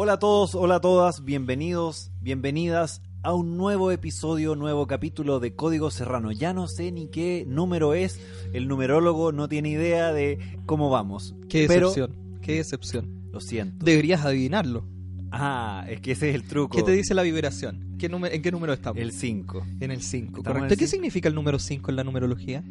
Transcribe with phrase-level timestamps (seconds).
[0.00, 5.56] Hola a todos, hola a todas, bienvenidos, bienvenidas a un nuevo episodio, nuevo capítulo de
[5.56, 6.30] Código Serrano.
[6.30, 8.20] Ya no sé ni qué número es,
[8.52, 11.34] el numerólogo no tiene idea de cómo vamos.
[11.48, 13.28] Qué pero decepción, qué decepción.
[13.32, 13.84] lo siento.
[13.84, 14.84] Deberías adivinarlo.
[15.32, 16.76] Ah, es que ese es el truco.
[16.76, 17.96] ¿Qué te dice la vibración?
[17.98, 19.02] ¿Qué número, ¿En qué número estamos?
[19.02, 19.66] El 5.
[19.80, 20.74] En el 5, Estamos en correcto.
[20.74, 22.62] el ¿Qué significa el número 5 en la numerología?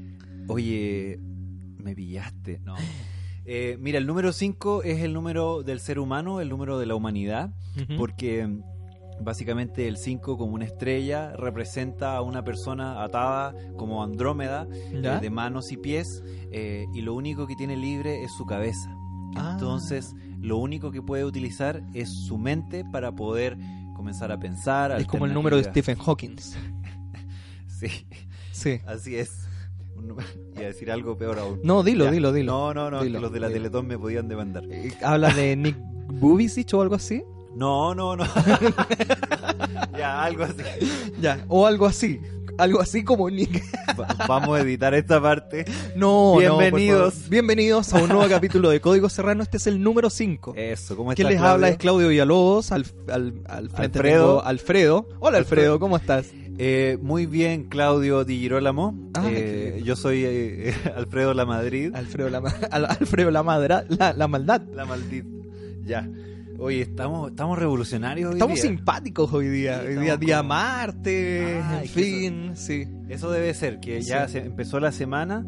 [0.47, 1.19] Oye,
[1.83, 2.61] me pillaste.
[2.63, 2.75] No.
[3.47, 6.95] Eh, mira, el número 5 es el número del ser humano, el número de la
[6.95, 7.51] humanidad,
[7.97, 8.61] porque mm,
[9.23, 15.29] básicamente el 5 como una estrella representa a una persona atada como Andrómeda, eh, de
[15.29, 18.93] manos y pies, eh, y lo único que tiene libre es su cabeza.
[19.37, 19.51] Ah.
[19.53, 23.57] Entonces, lo único que puede utilizar es su mente para poder
[23.95, 24.91] comenzar a pensar.
[24.99, 25.63] es como el número de.
[25.63, 26.35] Stephen Hawking.
[27.79, 28.07] Sí,
[28.51, 28.79] Sí.
[28.87, 29.46] así es.
[30.05, 30.23] Iba
[30.57, 31.59] a decir algo peor aún.
[31.63, 32.11] No, dilo, Ya.
[32.11, 32.51] dilo, dilo.
[32.51, 33.59] No, no, no, Dilo, los de la dilo.
[33.59, 34.63] Teletón me podían demandar.
[34.69, 37.23] Eh, ¿Habla de Nick Bubisic o algo así?
[37.55, 38.23] No, no, no.
[39.97, 40.61] ya, algo así.
[41.21, 42.19] Ya, o algo así.
[42.59, 43.63] Algo así como Nick.
[43.99, 45.65] Va- Vamos a editar esta parte.
[45.95, 47.13] No, no, Bienvenidos.
[47.15, 47.29] favor.
[47.29, 49.41] Bienvenidos a un nuevo capítulo de Código Serrano.
[49.43, 50.53] Este es el número 5.
[50.55, 51.53] Eso, ¿cómo está Quien les Claudio?
[51.53, 54.25] habla es Claudio Villalobos, al, al, al frente Alfredo.
[54.37, 55.07] tengo Alfredo.
[55.19, 55.79] Hola Alfredo, Alfredo.
[55.79, 56.27] ¿cómo estás?
[56.59, 59.11] Eh, muy bien, Claudio Di Girolamo.
[59.13, 61.93] Ah, Eh, yo soy eh, Alfredo La Madrid.
[61.93, 62.39] Alfredo la,
[62.71, 64.61] al- Alfredo la, madra, la, la maldad.
[64.73, 65.27] La maldita.
[65.85, 66.09] Ya.
[66.59, 68.63] Oye, estamos, estamos revolucionarios hoy Estamos día.
[68.63, 69.81] simpáticos hoy día.
[69.81, 72.85] Sí, hoy día día como- martes, Ah, en fin, sí.
[73.09, 74.33] Eso debe ser, que ya Sí.
[74.33, 75.45] se empezó la semana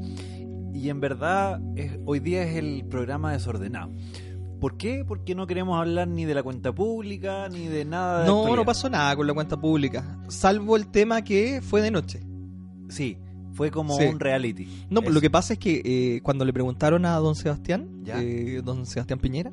[0.72, 3.92] y en verdad es- hoy día es el programa desordenado.
[4.60, 5.06] ¿Por qué?
[5.08, 8.58] Porque no queremos hablar ni de la cuenta pública ni de nada de No, actualidad.
[8.58, 12.22] no pasó nada con la cuenta pública, salvo el tema que fue de noche.
[12.90, 13.18] Sí,
[13.54, 14.04] fue como Sí.
[14.06, 14.68] un reality.
[14.90, 15.10] No, Eso.
[15.12, 18.22] lo que pasa es que eh, cuando le preguntaron a don Sebastián, Ya.
[18.22, 19.52] eh, don Sebastián Piñera,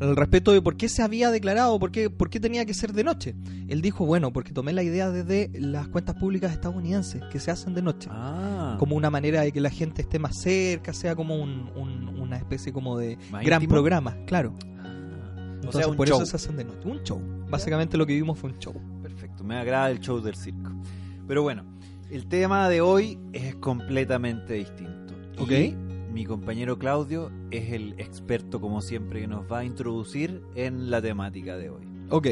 [0.00, 2.92] al respecto de por qué se había declarado, por qué, por qué tenía que ser
[2.92, 3.34] de noche,
[3.68, 7.74] él dijo, bueno, porque tomé la idea desde las cuentas públicas estadounidenses que se hacen
[7.74, 8.08] de noche.
[8.12, 12.08] Ah, Como una manera de que la gente esté más cerca, sea como un- un-
[12.20, 13.74] una especie como de ¿Más gran íntimo?
[13.74, 14.54] programa, claro.
[14.54, 16.16] o Entonces sea, un por show.
[16.16, 16.88] eso se hacen de noche.
[16.88, 17.20] Un show.
[17.50, 18.74] Básicamente lo que vimos fue un show.
[19.02, 20.72] Perfecto, me agrada el show del circo.
[21.28, 21.64] Pero bueno,
[22.10, 25.14] el tema de hoy es completamente distinto.
[25.38, 25.50] Ok.
[25.50, 25.76] Y
[26.12, 31.00] mi compañero Claudio es el experto, como siempre, que nos va a introducir en la
[31.00, 31.82] temática de hoy.
[32.10, 32.26] Ok.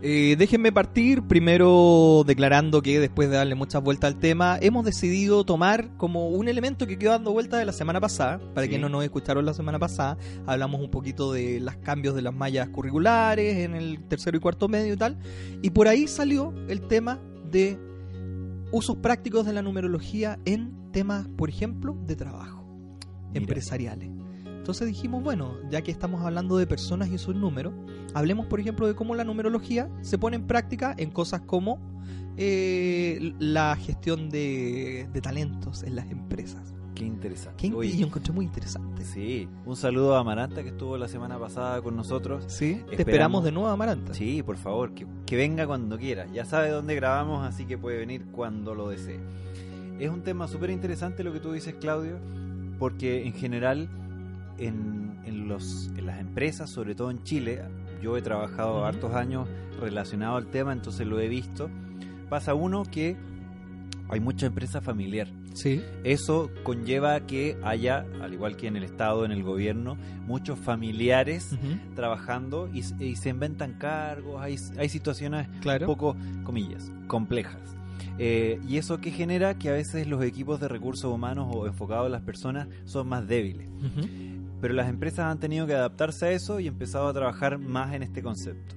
[0.00, 5.42] Eh, déjenme partir primero declarando que después de darle muchas vueltas al tema, hemos decidido
[5.44, 8.38] tomar como un elemento que quedó dando vueltas de la semana pasada.
[8.54, 8.68] Para Sí.
[8.68, 12.32] quienes no nos escucharon la semana pasada, hablamos un poquito de los cambios de las
[12.32, 15.18] mallas curriculares en el tercero y cuarto medio y tal.
[15.62, 17.18] Y por ahí salió el tema
[17.50, 17.76] de
[18.70, 22.57] usos prácticos de la numerología en temas, por ejemplo, de trabajo,
[23.28, 23.38] Mira.
[23.40, 24.10] empresariales.
[24.44, 27.72] Entonces dijimos, bueno, ya que estamos hablando de personas y sus números,
[28.12, 31.78] hablemos, por ejemplo, de cómo la numerología se pone en práctica en cosas como
[32.36, 36.74] eh, la gestión de, de talentos en las empresas.
[36.94, 37.68] Qué interesante.
[37.70, 39.04] Que Oye, yo encontré muy interesante.
[39.04, 42.44] sí, un saludo a Amaranta que estuvo la semana pasada con nosotros.
[42.48, 42.74] ¿Sí?
[42.74, 42.98] Te Esperamos.
[42.98, 44.14] esperamos de nuevo, Amaranta.
[44.14, 46.26] Sí, por favor, que, que venga cuando quiera.
[46.32, 49.20] Ya sabe dónde grabamos, así que puede venir cuando lo desee.
[50.00, 52.18] Es un tema súper interesante lo que tú dices, Claudio,
[52.78, 53.88] porque en general
[54.58, 57.62] en, en los, en las empresas, sobre todo en Chile,
[58.02, 59.48] yo he trabajado hartos años
[59.80, 61.70] relacionado al tema, entonces lo he visto.
[62.28, 63.16] Pasa uno que
[64.10, 65.28] hay mucha empresa familiar.
[65.54, 65.82] Sí.
[66.04, 69.96] Eso conlleva que haya, al igual que en el Estado, en el gobierno,
[70.26, 71.50] muchos familiares
[71.96, 75.86] trabajando y, y se inventan cargos, hay, hay situaciones Claro.
[75.88, 77.76] un poco, comillas, complejas.
[78.18, 82.06] Eh, y eso que genera que a veces los equipos de recursos humanos o enfocados
[82.06, 83.68] en las personas son más débiles.
[84.60, 88.02] Pero las empresas han tenido que adaptarse a eso y empezado a trabajar más en
[88.02, 88.74] este concepto.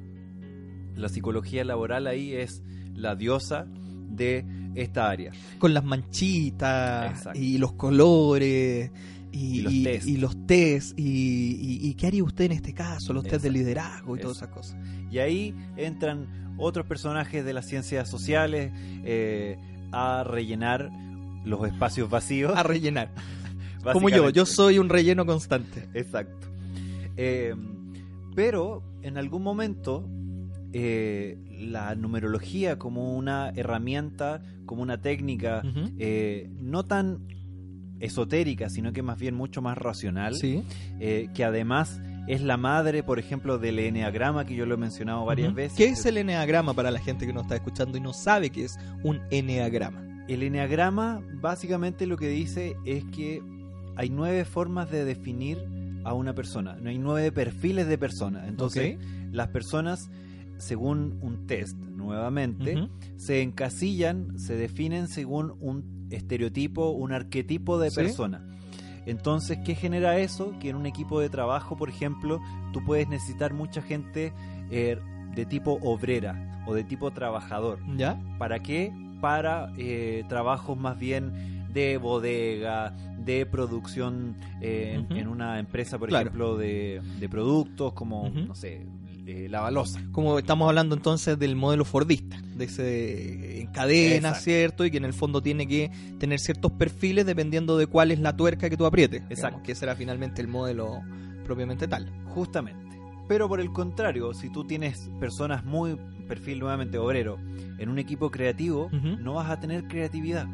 [0.96, 2.62] La psicología laboral ahí es
[2.94, 3.66] la diosa
[4.09, 5.31] de esta área.
[5.57, 7.40] Con las manchitas Exacto.
[7.40, 8.91] y los colores.
[9.34, 10.07] Y, Y los y- test.
[10.07, 13.48] y los test, y, y- y qué haría usted en este caso, los test de
[13.48, 13.57] Exacto.
[13.57, 14.77] liderazgo y todas esas cosas.
[15.10, 18.72] Y ahí entran otros personajes de las ciencias sociales
[19.04, 19.58] eh,
[19.92, 20.90] a rellenar
[21.44, 22.54] los espacios vacíos.
[22.56, 23.10] A rellenar.
[23.94, 25.90] Como yo, yo soy un relleno constante.
[25.94, 26.48] Exacto.
[27.18, 27.56] Eh,
[28.36, 30.08] pero en algún momento
[30.74, 35.62] eh, la numerología como una herramienta, como una técnica
[36.00, 37.28] eh, no tan
[38.00, 40.64] esotérica, sino que más bien mucho más racional, Sí.
[41.00, 45.25] eh, que además es la madre, por ejemplo, del eneagrama, que yo lo he mencionado
[45.25, 45.77] varias veces.
[45.77, 48.65] ¿Qué es el eneagrama para la gente que nos está escuchando y no sabe qué
[48.65, 50.03] es un eneagrama?
[50.27, 53.41] El eneagrama básicamente lo que dice es que
[53.95, 55.57] hay nueve formas de definir
[56.03, 58.47] a una persona, no hay nueve perfiles de personas.
[58.47, 58.97] Entonces,
[59.31, 60.09] las personas,
[60.57, 62.88] según un test, nuevamente,
[63.18, 67.95] se encasillan, se definen según un estereotipo, un arquetipo de Sí.
[67.97, 68.45] persona.
[69.06, 70.53] Entonces, ¿qué genera eso?
[70.59, 72.39] Que en un equipo de trabajo, por ejemplo,
[72.74, 74.33] tú puedes necesitar mucha gente
[74.69, 74.98] eh,
[75.36, 77.80] de tipo obrera o de tipo trabajador.
[77.98, 78.19] ¿Ya?
[78.38, 78.92] ¿Para qué?
[79.21, 86.27] Para eh, trabajos más bien de bodega, de producción eh, en- una empresa, por Claro.
[86.30, 88.86] ejemplo, de, de productos como, no sé,
[89.25, 90.01] eh, la balosa.
[90.12, 94.44] Como estamos hablando entonces del modelo Fordista, de ese en cadena, Exacto.
[94.44, 94.85] ¿cierto?
[94.85, 98.35] Y que en el fondo tiene que tener ciertos perfiles dependiendo de cuál es la
[98.35, 99.21] tuerca que tú aprietes.
[99.21, 99.63] digamos, Exacto.
[99.63, 101.01] que será finalmente el modelo
[101.45, 102.12] propiamente tal.
[102.33, 103.00] Justamente.
[103.27, 105.97] Pero por el contrario, si tú tienes personas muy
[106.27, 107.38] perfil nuevamente obrero
[107.77, 110.47] en un equipo creativo, no vas a tener creatividad.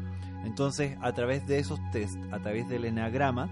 [0.44, 3.50] Entonces, a través de esos test, a través del enagrama,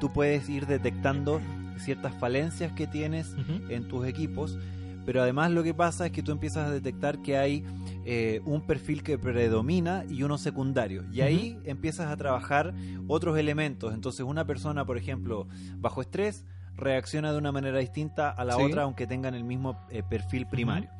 [0.00, 1.40] tú puedes ir detectando
[1.78, 3.34] ciertas falencias que tienes
[3.68, 4.58] en tus equipos,
[5.04, 7.64] pero además lo que pasa es que tú empiezas a detectar que hay
[8.04, 11.04] eh, un perfil que predomina y uno secundario.
[11.12, 12.74] Y ahí empiezas a trabajar
[13.06, 13.94] otros elementos.
[13.94, 15.46] Entonces una persona, por ejemplo,
[15.76, 16.44] bajo estrés,
[16.76, 18.62] reacciona de una manera distinta a la Sí.
[18.62, 20.90] otra, aunque tengan el mismo eh, perfil primario.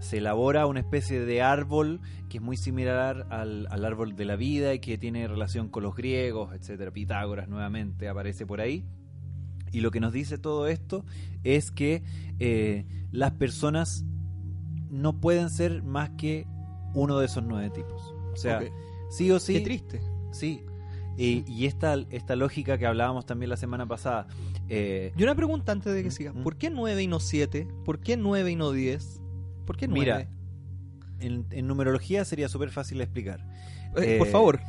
[0.00, 4.34] Se elabora una especie de árbol que es muy similar al, al árbol de la
[4.34, 6.90] vida y que tiene relación con los griegos, etcétera.
[6.90, 8.84] Pitágoras nuevamente aparece por ahí.
[9.72, 11.04] Y lo que nos dice todo esto
[11.44, 12.02] es que
[12.38, 14.04] eh, las personas
[14.90, 16.46] no pueden ser más que
[16.94, 18.14] uno de esos nueve tipos.
[18.32, 18.62] O sea,
[19.10, 19.54] sí o sí.
[19.54, 20.00] Qué triste.
[20.30, 20.62] Sí.
[21.16, 24.26] Y, y esta, esta lógica que hablábamos también la semana pasada.
[24.68, 26.32] eh, Y una pregunta antes de que Mm, siga.
[26.32, 26.42] mm.
[26.42, 27.66] ¿Por qué 9 y no 7?
[27.84, 29.20] ¿Por qué 9 y no 10?
[29.66, 30.00] ¿Por qué 9?
[30.00, 30.28] Mira,
[31.20, 33.46] en, en numerología sería súper fácil de explicar.
[33.96, 34.60] Eh, por eh, favor.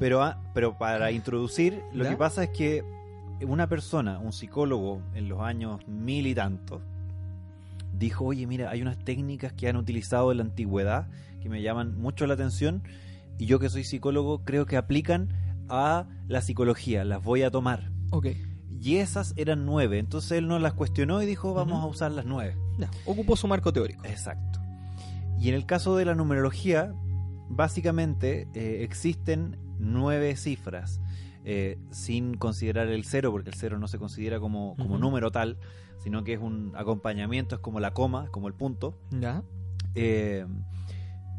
[0.00, 2.10] Pero, ah, pero para introducir, lo ¿Ya?
[2.10, 2.82] que pasa es que
[3.42, 6.82] una persona, un psicólogo en los años mil y tantos,
[7.98, 11.08] dijo, oye, mira, hay unas técnicas que han utilizado en la antigüedad
[11.40, 12.82] que me llaman mucho la atención
[13.38, 15.28] y yo que soy psicólogo creo que aplican
[15.68, 17.90] a la psicología, las voy a tomar.
[18.10, 18.28] Ok.
[18.80, 22.26] Y esas eran nueve, entonces él no las cuestionó y dijo, vamos a usar las
[22.26, 22.56] nueve.
[23.06, 24.04] Ocupó su marco teórico.
[24.04, 24.60] Exacto.
[25.38, 26.94] Y en el caso de la numerología,
[27.48, 31.00] básicamente eh, existen nueve cifras,
[31.44, 35.58] eh, sin considerar el cero, porque el cero no se considera como, como número tal,
[36.02, 38.98] sino que es un acompañamiento, es como la coma, como el punto.
[39.10, 39.42] Ya.
[39.94, 40.46] Eh,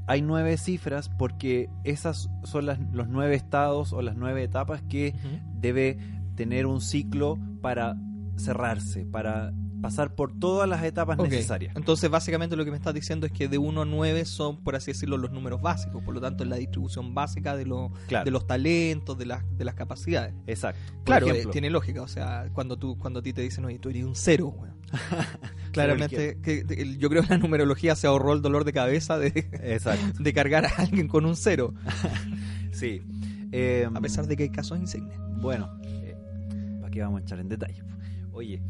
[0.08, 5.16] hay nueve cifras porque esas son las- los nueve estados o las nueve etapas que
[5.60, 5.98] debe
[6.36, 7.96] tener un ciclo para
[8.38, 9.52] cerrarse, para
[9.90, 11.76] pasar por todas las etapas necesarias.
[11.76, 14.76] Entonces, básicamente lo que me estás diciendo es que de 1 a 9 son, por
[14.76, 16.04] así decirlo, los números básicos.
[16.04, 18.26] Por lo tanto, es la distribución básica de, lo- Claro.
[18.26, 20.34] de los talentos, de las, de las capacidades.
[20.48, 20.80] Exacto.
[20.94, 22.02] Por Claro, ejemplo, eh, tiene lógica.
[22.02, 24.54] O sea, cuando tú cuando a ti te dicen, oye, tú eres un cero.
[25.72, 29.28] Claramente, que, que- yo creo que la numerología se ahorró el dolor de cabeza de,
[29.64, 30.06] Exacto.
[30.24, 31.74] de cargar a alguien con un cero.
[32.72, 33.02] Sí.
[33.52, 35.18] Eh, A pesar de que hay casos insignes.
[35.42, 35.70] Bueno,
[36.82, 37.82] ¿para qué vamos a echar en detalle?
[38.32, 38.62] Oye,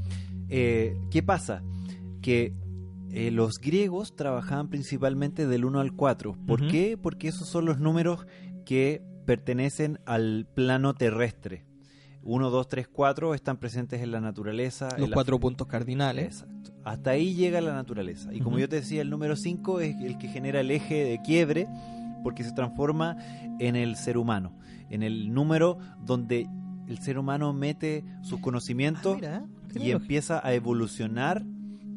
[0.49, 1.63] eh, ¿qué pasa?
[2.21, 2.53] Que
[3.11, 6.35] eh, los griegos trabajaban principalmente del 1 al 4.
[6.45, 6.97] ¿Por qué?
[7.01, 8.25] Porque esos son los números
[8.65, 11.65] que pertenecen al plano terrestre.
[12.23, 14.89] 1, 2, 3, 4 están presentes en la naturaleza.
[14.95, 16.41] en Los la cuatro puntos cardinales.
[16.41, 16.71] Exacto.
[16.83, 18.33] Hasta ahí llega la naturaleza.
[18.33, 21.21] Y como yo te decía, el número 5 es el que genera el eje de
[21.21, 21.67] quiebre
[22.23, 23.17] porque se transforma
[23.59, 24.57] en el ser humano,
[24.89, 26.47] en el número donde
[26.87, 29.41] el ser humano mete sus Ah, conocimientos tiene,
[29.75, 29.97] y lógica.
[29.97, 31.43] empieza a evolucionar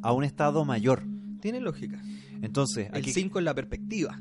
[0.02, 1.02] a un estado mayor.
[1.40, 2.02] Tiene lógica.
[2.42, 4.20] Entonces, El aquí, 5 es la perspectiva.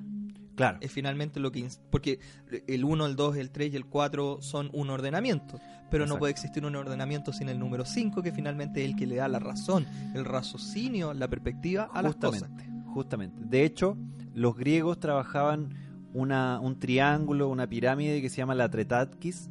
[0.55, 1.67] claro, es finalmente lo que...
[1.89, 2.19] Porque
[2.67, 5.59] el 1, el 2, el 3 y el 4 son un ordenamiento,
[5.91, 9.05] pero no puede existir un ordenamiento sin el número 5, que finalmente es el que
[9.05, 9.85] le da la razón,
[10.15, 12.41] el raciocinio, la perspectiva a las cosas.
[12.49, 13.41] justamente, justamente.
[13.45, 13.97] De hecho,
[14.33, 15.69] los griegos trabajaban
[16.13, 19.49] una, un triángulo, una pirámide que se llama la Tretatkis,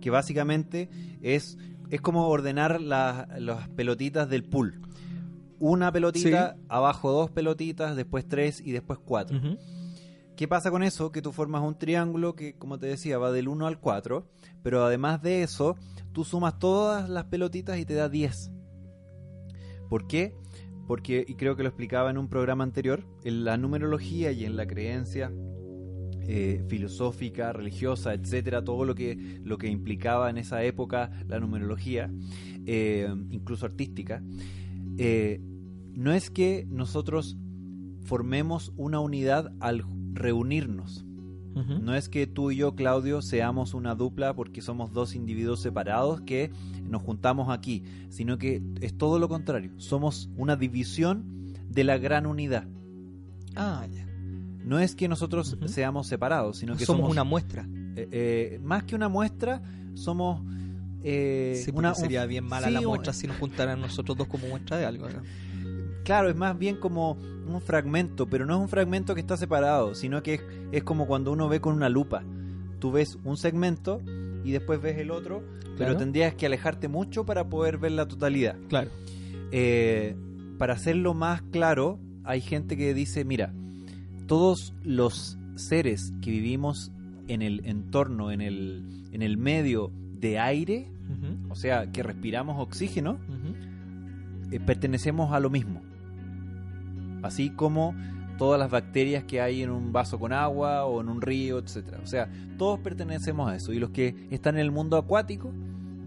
[0.00, 0.88] que básicamente
[1.22, 1.56] es,
[1.90, 4.80] es como ordenar la- las pelotitas del pool.
[5.60, 9.38] Una pelotita, abajo dos pelotitas, después tres y después cuatro.
[10.36, 11.10] ¿Qué pasa con eso?
[11.10, 14.24] Que tú formas un triángulo que, como te decía, va del 1 al 4,
[14.62, 15.74] pero además de eso,
[16.12, 18.52] tú sumas todas las pelotitas y te da 10.
[19.88, 20.36] ¿Por qué?
[20.86, 24.56] Porque, y creo que lo explicaba en un programa anterior, en la numerología y en
[24.56, 25.32] la creencia
[26.30, 32.10] eh, filosófica, religiosa, etcétera, todo lo que, lo que implicaba en esa época la numerología,
[32.66, 34.22] eh, incluso artística,
[34.98, 35.40] eh,
[35.94, 37.38] no es que nosotros
[38.04, 41.06] formemos una unidad al reunirnos.
[41.54, 46.20] No es que tú y yo, Claudio, seamos una dupla porque somos dos individuos separados
[46.20, 46.52] que
[46.88, 49.72] nos juntamos aquí, sino que es todo lo contrario.
[49.78, 51.24] Somos una división
[51.68, 52.68] de la gran unidad.
[53.56, 54.07] Ah, ya.
[54.68, 57.66] No es que nosotros seamos separados, sino que somos, somos, una muestra.
[57.96, 59.62] eh, eh, más que una muestra,
[59.94, 60.42] somos
[61.02, 64.16] eh, Sí, una, un- sería bien mala sí, la un- muestra si nos juntaran nosotros
[64.18, 65.08] dos como muestra de algo.
[65.08, 65.22] ¿no?
[66.04, 69.94] Claro, es más bien como un fragmento, pero no es un fragmento que está separado,
[69.94, 70.40] sino que es,
[70.72, 72.22] es como cuando uno ve con una lupa.
[72.78, 74.00] Tú ves un segmento
[74.44, 75.42] y después ves el otro,
[75.78, 78.56] pero tendrías que alejarte mucho para poder ver la totalidad.
[78.68, 78.90] Claro.
[79.52, 80.14] Eh,
[80.58, 83.52] para hacerlo más claro, hay gente que dice, mira,
[84.28, 86.92] todos los seres que vivimos
[87.26, 90.92] en el entorno, en el, en el medio de aire,
[91.48, 93.18] o sea, que respiramos oxígeno,
[94.52, 95.82] eh, pertenecemos a lo mismo.
[97.22, 97.94] Así como
[98.36, 101.98] todas las bacterias que hay en un vaso con agua o en un río, etcétera.
[102.02, 103.72] O sea, todos pertenecemos a eso.
[103.72, 105.52] Y los que están en el mundo acuático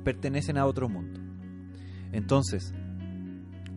[0.03, 1.19] pertenecen a otro mundo.
[2.13, 2.73] Entonces,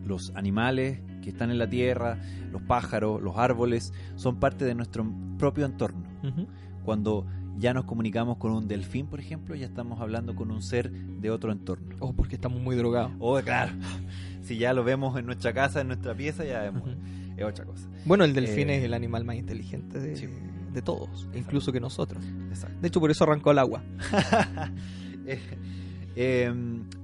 [0.05, 2.17] los animales que están en la tierra,
[2.51, 5.05] los pájaros, los árboles, son parte de nuestro
[5.37, 6.03] propio entorno.
[6.83, 7.25] Cuando
[7.57, 11.29] ya nos comunicamos con un delfín, por ejemplo, ya estamos hablando con un ser de
[11.31, 11.95] otro entorno.
[11.99, 13.11] Oh, porque estamos muy drogados.
[13.19, 13.73] Oh, claro.
[14.45, 16.91] Si ya lo vemos en nuestra casa, en nuestra pieza, ya Ujú.
[17.35, 17.89] es otra cosa.
[18.05, 20.27] Bueno, el delfín Eh, es el animal más inteligente de, sí.
[20.71, 22.23] de todos, incluso que nosotros.
[22.49, 22.77] Exacto.
[22.79, 23.83] De hecho, por eso arrancó el agua.
[25.27, 25.39] Eh,
[26.15, 26.53] eh,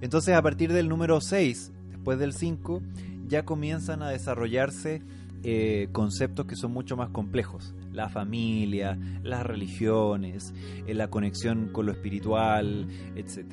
[0.01, 2.83] entonces, a partir del número 6, después del 5,
[3.31, 5.01] ya comienzan a desarrollarse
[5.43, 7.73] eh, conceptos que son mucho más complejos.
[7.93, 10.53] La familia, las religiones,
[10.85, 13.45] eh, la conexión con lo espiritual, etc.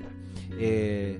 [0.59, 1.19] Eh,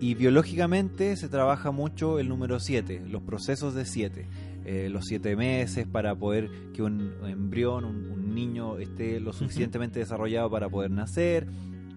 [0.00, 4.26] y biológicamente se trabaja mucho el número 7, los procesos de 7.
[4.64, 9.98] eh, los siete meses para poder que un embrión, un, un niño esté lo suficientemente
[10.00, 11.46] desarrollado para poder nacer,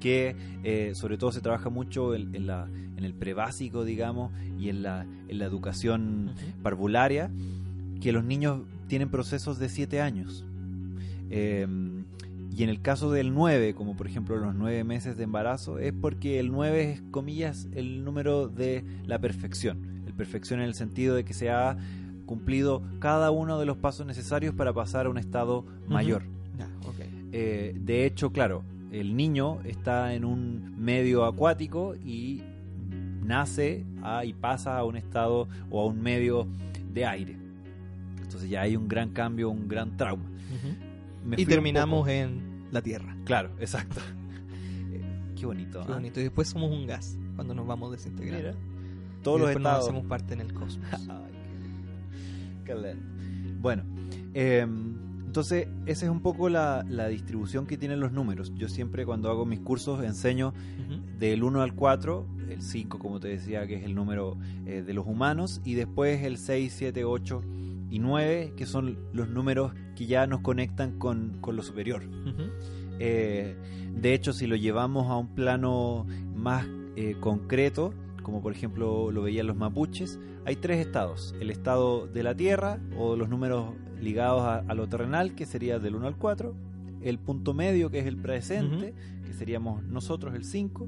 [0.04, 2.68] que eh, sobre todo se trabaja mucho en, en la,
[2.98, 7.32] en el prebásico, digamos, y en la, en la educación parvularia,
[8.02, 10.46] que los niños tienen procesos de 7 años.
[11.30, 11.66] Eh,
[12.52, 15.94] y en el caso del 9, como por ejemplo los 9 meses de embarazo, es
[15.94, 20.04] porque el 9 es, comillas, el número de la perfección.
[20.06, 21.78] El perfección en el sentido de que se ha
[22.26, 26.24] cumplido cada uno de los pasos necesarios para pasar a un estado mayor.
[27.32, 32.42] Eh, de hecho, claro, el niño está en un medio acuático y
[33.24, 36.48] nace a- y pasa a un estado o a un medio
[36.94, 37.38] de aire.
[38.22, 40.24] Entonces ya hay un gran cambio, un gran trauma.
[40.24, 41.28] Ujú.
[41.30, 43.16] Me Y terminamos en la Tierra.
[43.26, 44.00] Claro, exacto.
[44.92, 45.02] Eh,
[45.36, 45.82] Qué bonito.
[45.86, 45.96] Qué ¿ah?
[45.96, 46.20] bonito.
[46.20, 48.50] Y después somos un gas cuando nos vamos desintegrando.
[48.50, 48.54] Mira,
[49.24, 49.86] todos y los después nos estados.
[49.90, 50.88] hacemos parte en el cosmos.
[50.92, 51.34] Ay,
[52.66, 53.60] qué lindo.
[53.62, 53.84] Bueno,
[54.34, 54.68] eh,
[55.34, 58.54] entonces esa es un poco la, la distribución que tienen los números.
[58.54, 60.54] Yo siempre cuando hago mis cursos enseño
[61.18, 64.38] del 1 al 4, el 5 como te decía que es el número
[64.68, 67.42] eh, de los humanos, y después el 6, 7, 8
[67.90, 72.04] y 9, que son los números que ya nos conectan con, con lo superior.
[73.00, 73.56] Eh,
[73.92, 79.24] de hecho, si lo llevamos a un plano más eh, concreto, como por ejemplo lo
[79.24, 81.34] veían los mapuches, hay tres estados.
[81.40, 83.74] El estado de la tierra, o los números
[84.04, 86.56] ligados a, a lo terrenal, que sería del 1 al 4.
[87.02, 88.94] El punto medio, que es el presente,
[89.26, 90.88] que seríamos nosotros, el 5.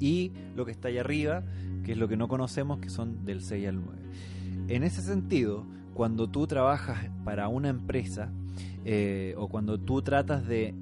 [0.00, 1.42] Y lo que está allá arriba,
[1.84, 3.98] que es lo que no conocemos, que son del 6 al 9.
[4.68, 8.30] En ese sentido, cuando tú trabajas para una empresa,
[8.84, 10.74] eh, o cuando tú tratas de,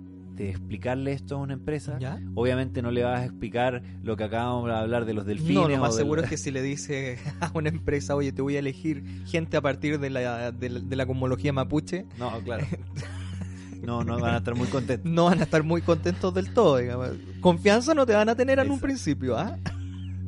[0.44, 2.18] de explicarle esto a una empresa, ¿Ya?
[2.34, 5.54] obviamente no le vas a explicar lo que acabamos de hablar de los delfines.
[5.54, 8.40] No, lo más del- seguro es que si le dice a una empresa, oye, te
[8.42, 12.40] voy a elegir gente a partir de la, de la, de la cosmología mapuche, No,
[12.40, 12.66] claro.
[13.82, 15.10] No, no van a estar muy contentos.
[15.10, 16.76] no van a estar muy contentos del todo.
[16.76, 17.12] digamos.
[17.40, 19.56] Confianza no te van a tener en un principio, ¿ah?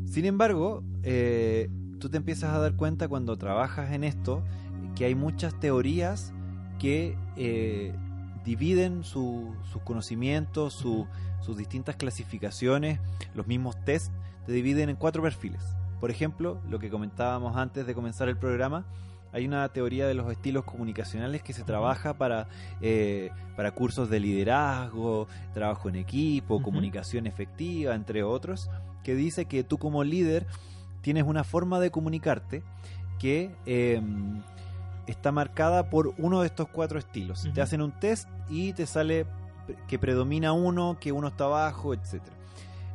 [0.07, 4.42] Sin embargo, eh, tú te empiezas a dar cuenta cuando trabajas en esto
[4.95, 6.33] que hay muchas teorías
[6.78, 7.92] que eh,
[8.45, 11.07] dividen su- sus conocimientos, su-
[11.41, 13.01] sus distintas clasificaciones,
[13.35, 14.13] los mismos test,
[14.47, 15.63] te dividen en cuatro perfiles.
[16.01, 18.85] Por ejemplo, lo que comentábamos antes de comenzar el programa,
[19.33, 22.49] hay una teoría de los estilos comunicacionales que se trabaja para,
[22.81, 28.69] eh, para cursos de liderazgo, trabajo en equipo, comunicación efectiva, entre otros,
[29.05, 30.47] que dice que tú como líder
[31.01, 32.63] tienes una forma de comunicarte
[33.19, 34.03] que eh,
[35.06, 37.49] está marcada por uno de estos cuatro estilos.
[37.54, 39.26] Te hacen un test y te sale
[39.88, 42.37] que predomina uno, que uno está abajo, etcétera.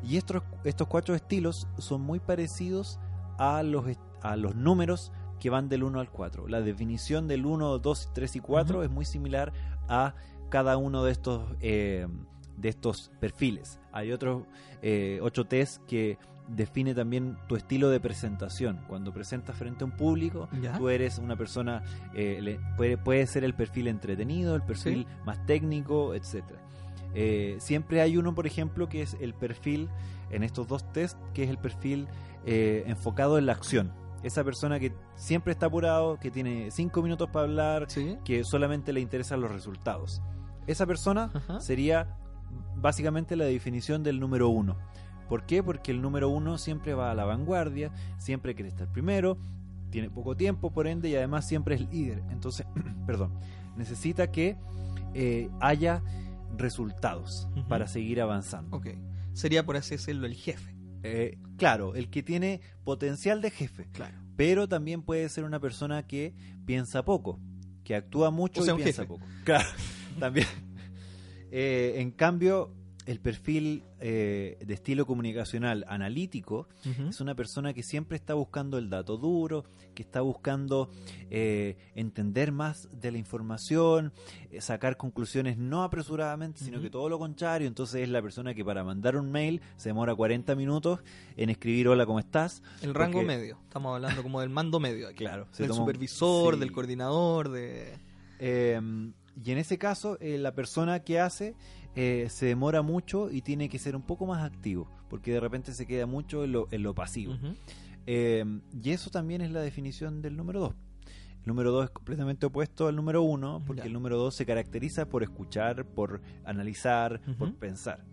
[0.04, 3.00] Y estos, estos cuatro estilos son muy parecidos
[3.38, 3.86] a los,
[4.22, 6.48] a los números que van del 1 al 4.
[6.48, 8.84] La definición del 1, 2, 3 y 4 Ujú.
[8.86, 9.54] es muy similar
[9.88, 10.16] a
[10.50, 12.08] cada uno de estos eh,
[12.58, 13.80] de estos perfiles.
[13.92, 14.44] Hay otros
[14.82, 16.18] eh, ocho test que
[16.48, 18.80] define también tu estilo de presentación.
[18.88, 20.78] Cuando presentas frente a un público, Ya.
[20.78, 25.16] tú eres una persona, eh, le- puede, puede ser el perfil entretenido, el perfil Sí.
[25.26, 26.60] más técnico, etcétera.
[27.14, 29.90] Eh, siempre hay uno, por ejemplo, que es el perfil,
[30.30, 32.08] en estos dos test, que es el perfil
[32.46, 33.92] eh, enfocado en la acción.
[34.24, 38.18] Esa persona que siempre está apurado, que tiene cinco minutos para hablar, Sí.
[38.24, 40.22] que solamente le interesan los resultados.
[40.66, 41.60] Esa persona Ajá.
[41.60, 42.16] sería
[42.78, 44.78] básicamente la definición del número uno.
[45.30, 45.62] ¿Por qué?
[45.64, 49.38] Porque el número uno siempre va a la vanguardia, siempre quiere estar primero,
[49.90, 52.22] tiene poco tiempo por ende y además siempre es líder.
[52.32, 52.66] Entonces,
[53.06, 53.34] perdón,
[53.76, 54.56] necesita que
[55.14, 56.02] eh, haya
[56.58, 58.78] resultados para seguir avanzando.
[58.78, 58.88] Ok.
[59.34, 60.76] Sería, por así decirlo, el jefe.
[61.04, 64.18] Eh, claro, el que tiene potencial de jefe, Claro.
[64.36, 66.34] pero también puede ser una persona que
[66.66, 67.40] piensa poco,
[67.84, 69.14] que actúa mucho O sea, y un piensa jefe.
[69.14, 69.26] poco.
[69.44, 69.68] Claro,
[70.20, 70.48] también.
[71.52, 72.74] Eh, en cambio,
[73.08, 76.68] el perfil eh, de estilo comunicacional analítico
[77.08, 79.64] es una persona que siempre está buscando el dato duro,
[79.96, 80.90] que está buscando
[81.32, 84.12] eh, entender más de la información,
[84.52, 87.68] eh, sacar conclusiones no apresuradamente, sino que todo lo contrario.
[87.68, 91.00] Entonces es la persona que para mandar un mail se demora 40 minutos
[91.38, 92.62] en escribir hola, ¿cómo estás?
[92.82, 93.58] El rango medio.
[93.64, 95.20] Estamos hablando como del mando medio aquí.
[95.20, 96.60] Claro, Del toma supervisor, sí.
[96.60, 97.94] del coordinador, de...
[98.40, 98.82] Eh,
[99.44, 101.56] y en ese caso, eh, la persona que hace
[101.98, 105.74] eh, se demora mucho y tiene que ser un poco más activo, porque de repente
[105.74, 107.34] se queda mucho en lo, en lo pasivo.
[108.06, 108.46] Eh,
[108.84, 110.74] y eso también es la definición del número 2.
[111.42, 113.86] El número 2 es completamente opuesto al número 1, porque Ya.
[113.88, 118.04] el número 2 se caracteriza por escuchar, por analizar, por pensar.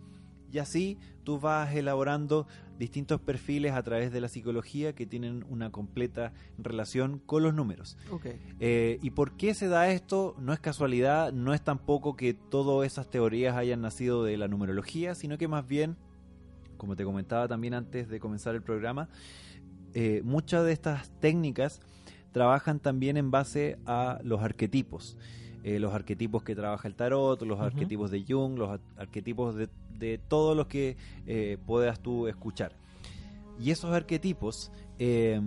[0.54, 2.46] Y así tú vas elaborando
[2.78, 7.98] distintos perfiles a través de la psicología que tienen una completa relación con los números.
[8.60, 10.36] Eh, ¿Y por qué se da esto?
[10.38, 15.16] No es casualidad, no es tampoco que todas esas teorías hayan nacido de la numerología,
[15.16, 15.96] sino que más bien,
[16.76, 19.08] como te comentaba también antes de comenzar el programa,
[19.92, 21.80] eh, muchas de estas técnicas
[22.30, 25.18] trabajan también en base a los arquetipos.
[25.64, 29.68] Eh, los arquetipos que trabaja el tarot, los arquetipos de Jung, los ar- arquetipos de,
[29.98, 30.96] de todos los que
[31.26, 32.76] eh, puedas tú escuchar.
[33.58, 35.40] Y esos arquetipos eh,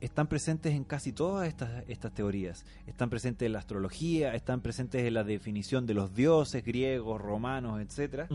[0.00, 2.66] están presentes en casi todas estas, estas teorías.
[2.86, 7.80] Están presentes en la astrología, están presentes en la definición de los dioses griegos, romanos,
[7.80, 8.28] etcétera,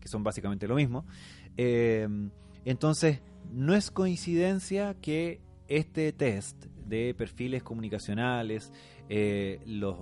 [0.00, 1.04] que son básicamente lo mismo.
[1.56, 2.06] Eh,
[2.64, 8.70] entonces, no es coincidencia que este test de perfiles comunicacionales,
[9.08, 9.96] eh, los,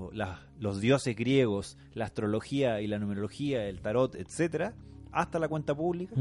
[0.59, 4.75] los dioses griegos, la astrología y la numerología, el tarot, etcétera,
[5.13, 6.15] hasta la cuenta pública,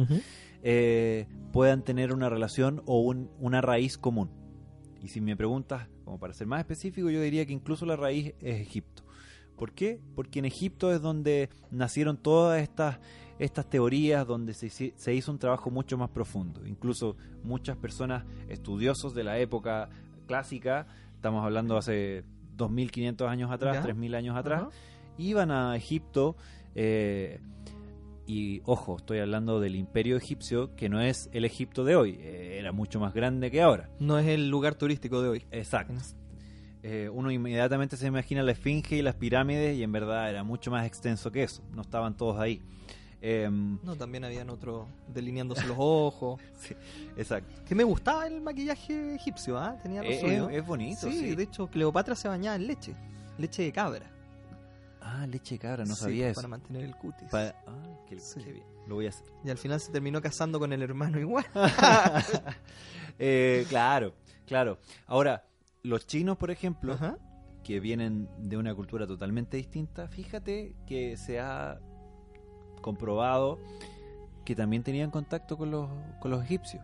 [0.64, 4.30] eh, puedan tener una relación o un- una raíz común.
[5.04, 8.34] Y si me preguntas, como para ser más específico, yo diría que incluso la raíz
[8.42, 9.04] es Egipto.
[9.56, 10.00] ¿Por qué?
[10.16, 13.00] Porque en Egipto es donde nacieron todas estas,
[13.40, 16.66] estas teorías, donde se, se hizo un trabajo mucho más profundo.
[16.66, 19.90] Incluso muchas personas estudiosos de la época
[20.28, 20.86] clásica,
[21.16, 22.24] estamos hablando hace
[22.58, 23.94] 2.500 años atrás, Ya.
[23.94, 24.66] 3.000 años atrás,
[25.18, 26.36] iban a Egipto
[26.76, 27.40] eh,
[28.28, 32.58] y ojo, estoy hablando del imperio egipcio que no es el Egipto de hoy, eh,
[32.60, 33.90] era mucho más grande que ahora.
[34.00, 35.46] No es el lugar turístico de hoy.
[35.52, 35.94] Exacto.
[36.84, 40.72] Eh, uno inmediatamente se imagina la esfinge y las pirámides y en verdad era mucho
[40.72, 42.62] más extenso que eso, no estaban todos ahí.
[43.22, 46.40] Em, No, también habían otros delineándose los ojos.
[46.60, 46.76] sí,
[47.16, 47.52] exacto.
[47.66, 49.76] Que me gustaba el maquillaje egipcio, ¿ah?
[49.82, 50.50] Tenía lo Eh, suyo.
[50.50, 51.36] es, es bonito, sí, sí.
[51.36, 52.96] de hecho, Cleopatra se bañaba en leche.
[53.38, 54.06] Leche de cabra.
[55.02, 56.36] Ah, leche de cabra, no Sí, sabía eso.
[56.36, 57.34] Para mantener el cutis.
[57.34, 57.54] Ah,
[58.08, 58.40] qué, Sí.
[58.44, 59.26] qué bien, lo voy a hacer.
[59.44, 61.46] Y al final se terminó casando con el hermano igual.
[63.20, 64.14] Eh, claro,
[64.46, 64.78] claro.
[65.08, 65.44] Ahora,
[65.84, 67.18] los chinos, por ejemplo, Ajá.
[67.64, 71.80] que vienen de una cultura totalmente distinta, fíjate que se ha
[72.88, 73.60] comprobado
[74.46, 75.90] que también tenían contacto con los,
[76.22, 76.82] con los egipcios.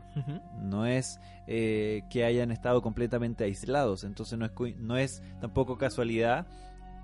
[0.61, 6.45] No es eh, que hayan estado completamente aislados, entonces no es, no es tampoco casualidad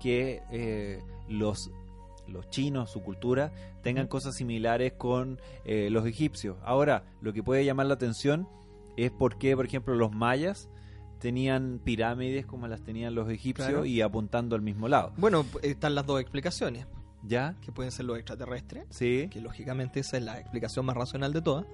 [0.00, 0.98] que eh,
[1.30, 1.70] los,
[2.28, 6.58] los chinos, su cultura, tengan cosas similares con eh, los egipcios.
[6.62, 8.46] Ahora, lo que puede llamar la atención
[8.98, 10.68] es porque, por ejemplo, los mayas
[11.20, 13.84] tenían pirámides como las tenían los egipcios Claro.
[13.86, 15.12] y apuntando al mismo lado.
[15.16, 16.86] Bueno, están las dos explicaciones,
[17.22, 17.54] ¿Ya?
[17.60, 19.28] que pueden ser los extraterrestres, Sí.
[19.30, 21.66] que lógicamente esa es la explicación más racional de todas.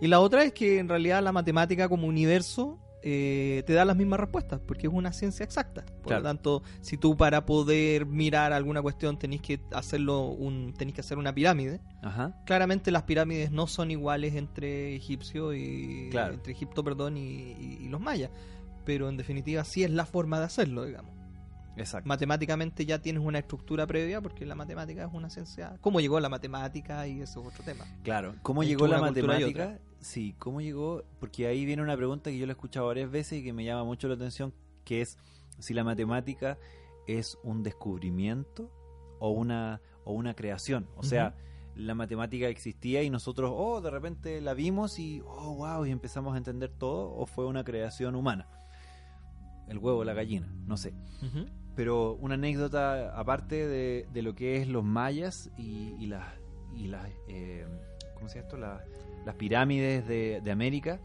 [0.00, 2.78] Y la otra es que en realidad la matemática como universo
[3.08, 5.84] eh, te da las mismas respuestas, porque es una ciencia exacta.
[5.84, 6.22] Por Claro.
[6.22, 11.02] lo tanto, si tú para poder mirar alguna cuestión tenés que hacerlo un, tenés que
[11.02, 12.34] hacer una pirámide, Ajá.
[12.46, 16.34] claramente las pirámides no son iguales entre egipcio y Claro.
[16.34, 18.30] entre Egipto, perdón, y, y- y los mayas,
[18.84, 21.14] pero en definitiva sí es la forma de hacerlo, digamos.
[21.76, 22.08] Exacto.
[22.08, 25.76] Matemáticamente ya tienes una estructura previa porque la matemática es una ciencia.
[25.80, 27.06] ¿Cómo llegó la matemática?
[27.06, 27.84] Y eso es otro tema.
[28.02, 29.78] Claro, ¿cómo llegó la matemática?
[30.00, 31.02] Sí, ¿cómo llegó?
[31.20, 33.64] Porque ahí viene una pregunta que yo la he escuchado varias veces y que me
[33.64, 35.18] llama mucho la atención, que es
[35.58, 36.58] si la matemática
[37.06, 38.70] es un descubrimiento
[39.18, 40.88] o una, o una creación.
[40.96, 41.34] O sea,
[41.74, 46.34] la matemática existía y nosotros, oh, de repente la vimos y, oh, wow, y empezamos
[46.34, 48.48] a entender todo, o fue una creación humana.
[49.68, 50.94] El huevo, la gallina, no sé.
[51.22, 51.46] Ujú.
[51.76, 56.26] Pero una anécdota aparte de, de lo que es los mayas y, y las,
[56.74, 57.66] y las eh,
[58.14, 58.56] ¿cómo se llama esto?
[58.56, 58.82] Las,
[59.24, 60.98] las pirámides de, de América,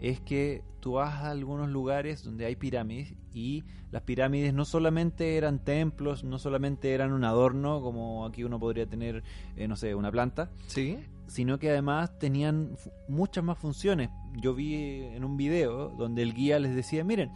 [0.00, 5.36] es que tú vas a algunos lugares donde hay pirámides y las pirámides no solamente
[5.36, 9.22] eran templos, no solamente eran un adorno, como aquí uno podría tener,
[9.56, 10.98] eh, no sé, una planta, Sí.
[11.26, 12.76] sino que además tenían
[13.08, 14.10] muchas más funciones.
[14.34, 17.30] Yo vi en un video donde el guía les decía, miren,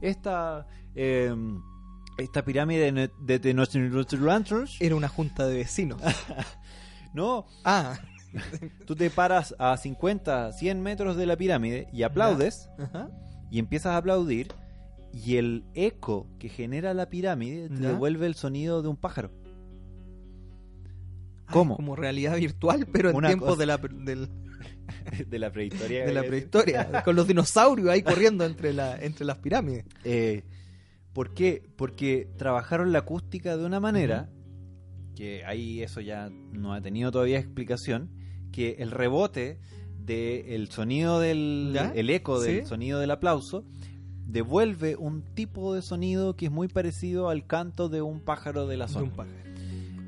[0.00, 1.34] esta, eh,
[2.16, 4.44] esta pirámide de, de Tenochtitlan,
[4.80, 6.00] Era una junta de vecinos.
[7.14, 7.98] no, ah.
[8.86, 13.08] tú te paras a 50, 100 metros de la pirámide y aplaudes Ajá.
[13.50, 14.48] y empiezas a aplaudir
[15.12, 17.88] y el eco que genera la pirámide te Ya.
[17.88, 19.30] devuelve el sonido de un pájaro.
[21.50, 21.76] ¿Cómo?
[21.76, 24.28] como realidad virtual, pero en tiempos de la, del-
[25.28, 26.04] de la prehistoria.
[26.04, 27.02] de la eh, prehistoria.
[27.04, 29.84] con los dinosaurios ahí corriendo entre, la, entre las pirámides.
[30.04, 30.42] Eh,
[31.16, 31.62] ¿Por qué?
[31.76, 34.28] Porque trabajaron la acústica de una manera
[35.14, 38.10] que ahí eso ya no ha tenido todavía explicación,
[38.52, 39.58] que el rebote
[39.98, 41.90] del sonido del ¿Ya?
[41.94, 42.66] el eco del ¿Sí?
[42.66, 43.64] sonido del aplauso
[44.26, 48.76] devuelve un tipo de sonido que es muy parecido al canto de un pájaro de
[48.76, 49.04] la De zona.
[49.06, 49.38] un pájaro.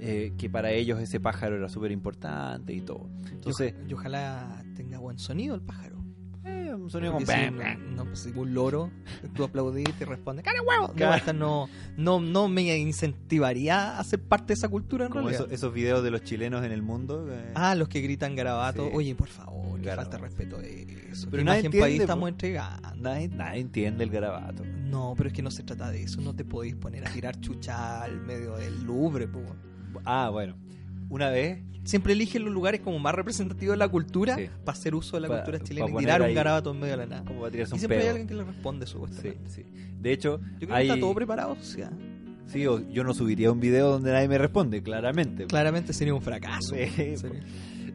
[0.01, 3.09] Eh, que para ellos ese pájaro era súper importante y todo.
[3.33, 5.98] Entonces, y ojalá tenga buen sonido el pájaro.
[6.83, 7.25] Un sonido como...
[7.27, 8.91] Porque si no, pues, un loro,
[9.35, 10.93] tú aplaudís y te responde, ¡cara huevo!
[10.97, 15.25] No, esta no, no, no me incentivaría a ser parte de esa cultura en como
[15.29, 15.47] realidad.
[15.47, 17.27] esos, esos videos de los chilenos en el mundo.
[17.31, 18.85] eh, Ah, los que gritan garabato.
[18.87, 18.91] Sí.
[18.95, 20.11] Oye, por favor, Garabato.
[20.11, 21.29] falta respeto eso.
[21.31, 22.95] Pero ¿Qué nadie imagen país entiende, estamos entregando?
[22.97, 24.65] nadie, nadie entiende el garabato.
[24.65, 26.21] No, pero es que no se trata de eso.
[26.21, 29.41] No te podéis poner a tirar chucha al medio del Louvre, po.
[30.05, 30.57] Ah, bueno.
[31.09, 34.51] Una vez Siempre eligen los lugares como más representativos de la cultura Sí.
[34.63, 36.97] para hacer uso de la Pa- cultura chilena y tirar un garabato en medio de
[36.99, 37.25] la nada.
[37.25, 39.49] como tirarse Y un siempre hay alguien que le responde, Sí, supuestamente.
[39.51, 39.65] sí.
[39.99, 41.91] De hecho, Yo creo hay- que está todo preparado, o sea,
[42.47, 45.47] sí, o- yo no subiría un video donde nadie me responde, claramente.
[45.47, 46.75] claramente sería un fracaso.
[46.75, 47.43] Sí, Sería-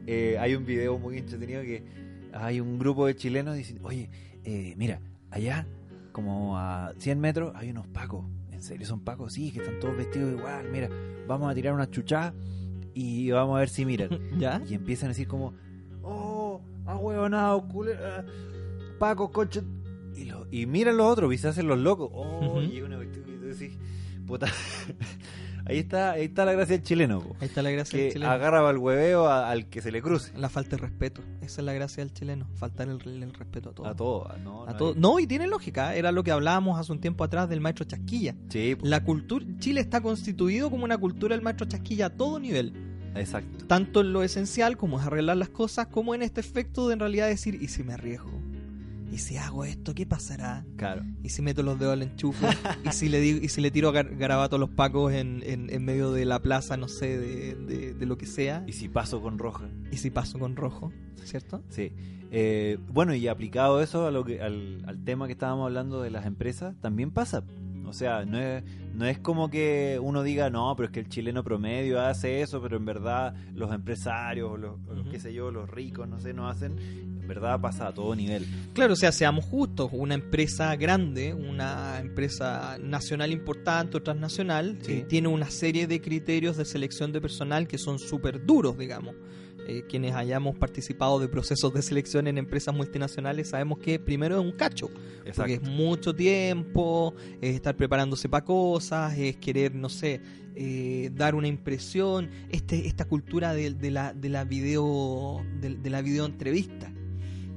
[0.08, 1.84] Eh, hay un video muy entretenido que
[2.32, 4.10] hay un grupo de chilenos diciendo, oye,
[4.42, 4.98] eh, mira,
[5.30, 5.66] allá,
[6.10, 8.26] como a 100 metros, hay unos pacos.
[8.50, 9.34] ¿En serio son pacos?
[9.34, 10.66] Sí, que están todos vestidos igual.
[10.72, 10.88] Mira,
[11.28, 12.34] vamos a tirar una chuchá
[12.94, 14.10] y vamos a ver si miran.
[14.38, 14.62] ¿Ya?
[14.68, 15.54] Y empiezan a decir como,
[16.02, 18.24] oh, ahueonado, culera,
[18.98, 19.62] Paco, coche.
[20.14, 22.08] Y, lo, y miran los otros y se hacen los locos.
[22.12, 23.76] Oh, y una cuestión y tú decís,
[24.26, 24.46] puta.
[25.66, 28.12] ahí está, ahí está la gracia del chileno, po, Ahí está la gracia del que
[28.14, 28.30] chileno.
[28.30, 30.32] agarra al hueveo a- al que se le cruce.
[30.36, 31.22] La falta de respeto.
[31.40, 32.46] Esa es la gracia del chileno.
[32.54, 33.86] Faltar el, el respeto a todo.
[33.86, 34.64] A todo, ¿no?
[34.64, 34.88] A no todo.
[34.94, 35.94] hay- No, y tiene lógica.
[35.94, 38.34] Era lo que hablábamos hace un tiempo atrás del maestro Chasquilla.
[38.48, 42.38] Sí, po, La cultura, Chile está constituido como una cultura del maestro Chasquilla a todo
[42.38, 42.72] nivel.
[43.14, 43.66] exacto.
[43.66, 47.00] Tanto en lo esencial como es arreglar las cosas, como en este efecto de en
[47.00, 48.30] realidad decir, ¿y si me arriesgo?
[49.14, 49.94] ¿Y si hago esto?
[49.94, 50.64] ¿Qué pasará?
[50.76, 51.02] Claro.
[51.22, 52.48] ¿Y si meto los dedos al enchufe?
[52.84, 55.70] ¿Y si le, digo, y si le tiro gar- garabato a los pacos en, en,
[55.70, 58.64] en medio de la plaza, no sé, de, de, de lo que sea?
[58.66, 59.68] Y si paso con roja.
[59.92, 60.92] ¿Y si paso con rojo?
[61.22, 61.62] ¿Cierto?
[61.68, 61.92] Sí.
[62.32, 66.10] Eh, bueno, y aplicado eso a lo que, al, al tema que estábamos hablando de
[66.10, 67.44] las empresas, también pasa.
[67.86, 71.08] O sea, no es, no es como que uno diga, no, pero es que el
[71.08, 75.32] chileno promedio hace eso, pero en verdad los empresarios, o los, o los qué sé
[75.34, 77.13] yo, los ricos, no sé, no hacen.
[77.24, 78.44] En verdad pasa a todo nivel.
[78.74, 84.92] Claro, o sea, seamos justos, una empresa grande, una empresa nacional importante o transnacional, Sí.
[84.92, 89.14] eh, tiene una serie de criterios de selección de personal que son súper duros, digamos.
[89.66, 94.44] Eh, quienes hayamos participado de procesos de selección en empresas multinacionales sabemos que primero es
[94.44, 94.90] un cacho,
[95.34, 100.20] porque es mucho tiempo, es estar preparándose para cosas, es querer, no sé,
[100.54, 105.88] eh, dar una impresión, este, esta cultura de, de la, de la video, de, de
[105.90, 106.92] la videoentrevista.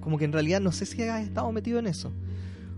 [0.01, 2.12] Como que en realidad no sé si has estado metido en eso.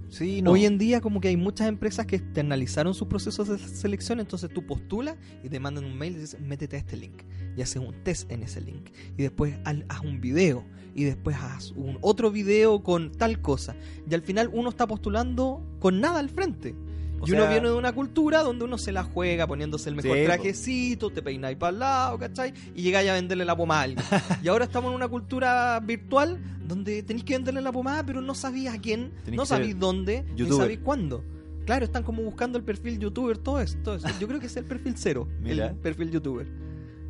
[0.09, 0.51] Sí, no.
[0.51, 4.49] Hoy en día como que hay muchas empresas que externalizaron sus procesos de selección, entonces
[4.51, 7.21] tú postulas y te mandan un mail y dices, métete a este link.
[7.55, 8.89] Y haces un test en ese link.
[9.17, 10.65] Y después haz un video.
[10.95, 13.75] Y después haz un otro video con tal cosa.
[14.09, 16.75] Y al final uno está postulando con nada al frente.
[17.21, 20.17] O y uno viene de una cultura donde uno se la juega poniéndose el mejor
[20.17, 22.53] Sí, trajecito, te peináis para el lado, ¿cachai?
[22.75, 24.05] Y llegáis a venderle la pomada a alguien.
[24.43, 28.33] y ahora estamos en una cultura virtual donde tenéis que venderle la pomada, pero no
[28.35, 30.61] sabéis a quién, no sabéis dónde, ni youtuber.
[30.61, 31.23] sabéis cuándo.
[31.65, 34.07] Claro, están como buscando el perfil youtuber, todo eso, todo eso.
[34.19, 35.67] Yo creo que es el perfil cero, Mira.
[35.67, 36.47] el perfil youtuber.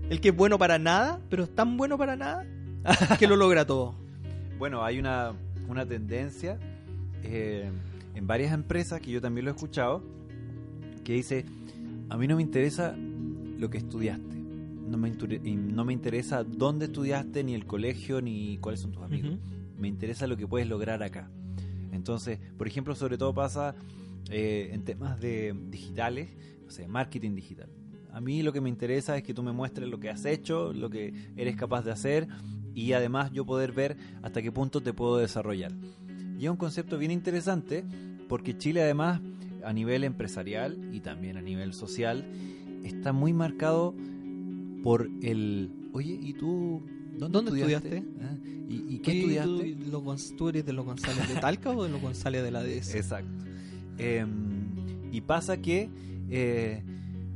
[0.09, 2.45] El que es bueno para nada, pero es tan bueno para nada
[3.19, 3.95] que lo logra todo.
[4.59, 5.31] Bueno, hay una,
[5.69, 6.59] una tendencia
[7.23, 7.69] eh,
[8.15, 10.03] en varias empresas que yo también lo he escuchado
[11.03, 11.45] que dice,
[12.09, 14.35] a mí no me interesa lo que estudiaste.
[14.35, 19.37] No me, no me interesa dónde estudiaste, ni el colegio, ni cuáles son tus amigos.
[19.77, 21.29] Me interesa lo que puedes lograr acá.
[21.91, 23.75] Entonces, por ejemplo, sobre todo pasa
[24.29, 26.29] eh, en temas de digitales,
[26.67, 27.69] o sea, marketing digital.
[28.11, 30.73] A mí lo que me interesa es que tú me muestres lo que has hecho,
[30.73, 32.27] lo que eres capaz de hacer
[32.73, 35.71] y además yo poder ver hasta qué punto te puedo desarrollar.
[36.39, 37.83] Y es un concepto bien interesante
[38.27, 39.21] porque Chile además
[39.63, 42.25] a nivel empresarial y también a nivel social
[42.83, 43.93] está muy marcado
[44.81, 46.81] por el, oye, ¿y tú
[47.17, 48.03] dónde, ¿Dónde estudiaste?
[48.21, 48.35] Ah,
[48.69, 49.75] ¿Y, y qué ¿Y estudiaste?
[49.75, 52.63] ¿Tú, los tú eres de los González de Talca o de los González de la
[52.63, 52.95] DS?
[52.95, 53.45] Exacto.
[53.97, 54.25] Eh,
[55.11, 55.89] y pasa que
[56.29, 56.81] eh,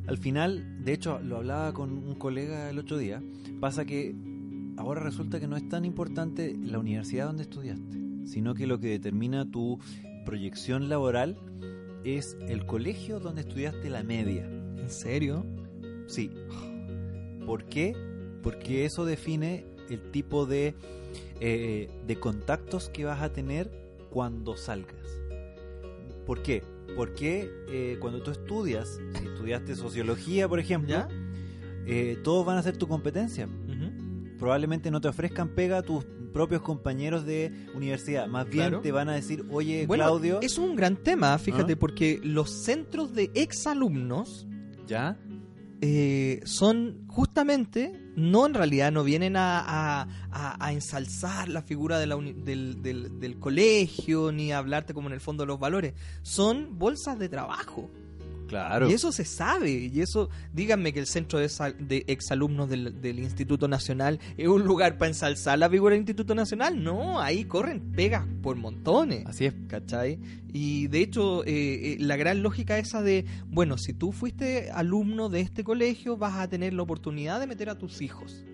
[0.07, 3.21] al final, de hecho lo hablaba con un colega el otro día,
[3.59, 4.15] pasa que
[4.77, 8.88] ahora resulta que no es tan importante la universidad donde estudiaste, sino que lo que
[8.88, 9.79] determina tu
[10.25, 11.38] proyección laboral
[12.03, 14.45] es el colegio donde estudiaste la media.
[14.45, 15.45] ¿En serio?
[16.07, 16.31] Sí.
[17.45, 17.95] ¿Por qué?
[18.41, 20.75] Porque eso define el tipo de,
[21.39, 23.71] eh, de contactos que vas a tener
[24.09, 25.21] cuando salgas.
[26.25, 26.63] ¿Por qué?
[26.95, 31.07] Porque eh, cuando tú estudias, si estudiaste sociología, por ejemplo,
[31.86, 33.47] eh, todos van a ser tu competencia.
[34.39, 38.28] Probablemente no te ofrezcan pega tus propios compañeros de universidad.
[38.28, 38.82] Más bien Claro.
[38.82, 41.78] te van a decir, oye, Bueno, Claudio, es un gran tema, fíjate, ¿Ah?
[41.80, 44.48] porque los centros de exalumnos
[44.88, 45.17] ¿ya?
[45.82, 52.00] eh, son justamente, no en realidad, no vienen a, a- a- a ensalzar la figura
[52.00, 55.48] de la uni- del, del- del colegio, ni a hablarte como en el fondo de
[55.48, 57.89] los valores, son bolsas de trabajo.
[58.53, 58.87] Claro.
[58.87, 63.17] Y eso se sabe, y eso, díganme que el centro de, de exalumnos del, del
[63.17, 67.91] Instituto Nacional es un lugar para ensalzar la figura del Instituto Nacional, no, ahí corren
[67.93, 69.25] pegas por montones.
[69.25, 69.55] Así es.
[69.67, 70.19] ¿Cachai?
[70.53, 75.29] Y de hecho, eh, eh, la gran lógica esa de, bueno, si tú fuiste alumno
[75.29, 78.45] de este colegio, vas a tener la oportunidad de meter a tus hijos.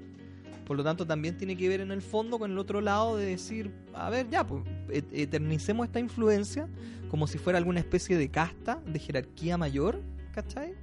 [0.69, 3.25] Por lo tanto, también tiene que ver en el fondo con el otro lado de
[3.25, 6.69] decir, a ver, ya, pues, et- eternicemos esta influencia
[7.09, 9.99] como si fuera alguna especie de casta, de jerarquía mayor,
[10.31, 10.75] ¿cachai?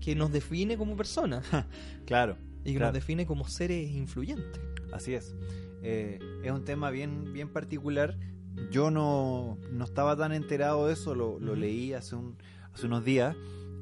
[0.00, 1.44] Que nos define como personas
[2.06, 2.36] Claro.
[2.62, 2.86] y que Claro.
[2.92, 4.60] nos define como seres influyentes.
[4.92, 5.34] Así es.
[5.82, 8.16] Eh, es un tema bien, bien particular.
[8.70, 12.36] Yo no, no estaba tan enterado de eso, lo, lo leí hace, un,
[12.72, 13.34] hace unos días,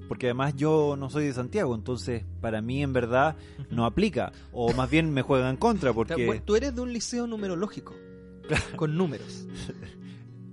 [0.08, 3.36] porque además yo no soy de Santiago, entonces para mí en verdad
[3.70, 6.40] no aplica, o más bien me juega en contra, porque...
[6.44, 7.94] Tú eres de un liceo numerológico,
[8.76, 9.46] con números.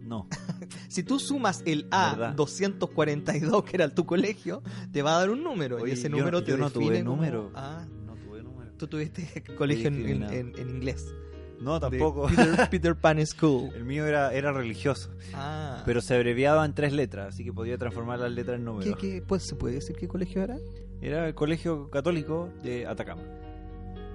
[0.04, 0.28] No,
[0.88, 2.36] Si tú sumas el ¿Verdad?
[2.36, 5.78] A242, que era tu colegio, te va a dar un número.
[5.78, 7.52] Oye, y ese yo- número te yo no tuve como- número.
[7.54, 8.72] Ah, no tuve número.
[8.78, 11.14] tú tuviste colegio en inglés.
[11.62, 12.28] No, tampoco.
[12.28, 13.72] Peter, Peter Pan School.
[13.76, 15.84] El mío era, era religioso, Ah.
[15.86, 18.96] pero se abreviaba en tres letras, así que podía transformar las letras en ¿Qué, números.
[19.00, 20.58] qué, pues, ¿Se puede decir qué colegio era?
[21.02, 23.24] Era el colegio católico de Atacama.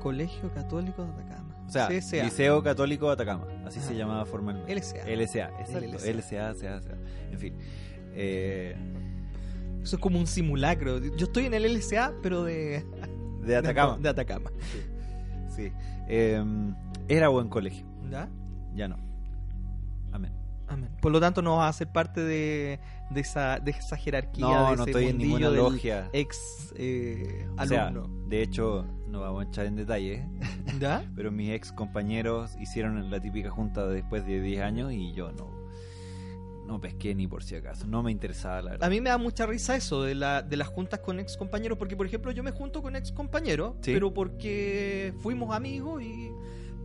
[0.01, 1.65] Colegio Católico de Atacama.
[1.67, 2.25] O sea, CSA.
[2.25, 3.87] Liceo Católico de Atacama, así Ah.
[3.89, 4.71] se llamaba formalmente.
[4.75, 5.07] LSA.
[5.09, 5.97] LSA, exacto.
[6.05, 6.51] LSA.
[6.53, 6.95] LSA.
[7.33, 7.55] En fin.
[8.15, 8.77] Eh,
[9.83, 10.99] Eso es como un simulacro.
[10.99, 12.85] Yo estoy en el LSA, pero de,
[13.45, 13.99] de Atacama.
[14.03, 14.51] De, Atacama.
[15.55, 15.71] Sí.
[16.09, 16.43] Eh,
[17.09, 17.87] era buen colegio.
[18.11, 18.29] ¿Ya?
[18.75, 18.97] Ya no.
[20.13, 20.33] Amén.
[20.69, 20.91] Amén.
[21.01, 22.79] Por lo tanto, no vas a ser parte de,
[23.11, 24.47] de, esa, de esa jerarquía.
[24.47, 26.09] No, de no ese estoy en ninguna logia.
[26.13, 28.29] Ex eh, O sea, alumno.
[28.29, 30.27] de hecho, no vamos a echar en detalle,
[30.81, 31.05] ¿Ya?
[31.15, 35.53] pero mis ex compañeros hicieron la típica junta después de 10 años y yo no.
[36.67, 37.87] No pesqué ni por si acaso.
[37.87, 38.87] No me interesaba, la verdad.
[38.87, 41.77] A mí me da mucha risa eso de, la, de las juntas con ex compañeros,
[41.77, 43.93] porque por ejemplo yo me junto con ex compañeros, Sí.
[43.93, 46.31] pero porque fuimos amigos y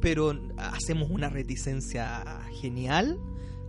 [0.01, 2.23] pero hacemos una reticencia
[2.62, 3.17] genial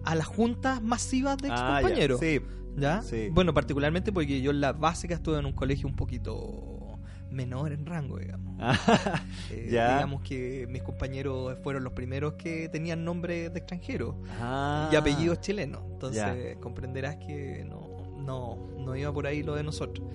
[0.05, 1.81] a las juntas masivas de ex Ah, ya.
[1.83, 2.21] compañeros.
[2.21, 2.41] Sí,
[2.77, 3.03] ¿Ya?
[3.03, 3.29] Sí.
[3.33, 6.99] Bueno, particularmente porque yo en la básica estuve en un colegio un poquito
[7.31, 8.57] menor en rango, digamos.
[9.51, 9.95] Eh, Ya.
[9.95, 14.89] Digamos que mis compañeros fueron los primeros que tenían nombre de extranjero Ah.
[14.93, 15.83] y apellidos chilenos.
[15.93, 16.23] Entonces
[16.55, 16.61] Ya.
[16.61, 20.07] comprenderás que no, no, no iba por ahí lo de nosotros.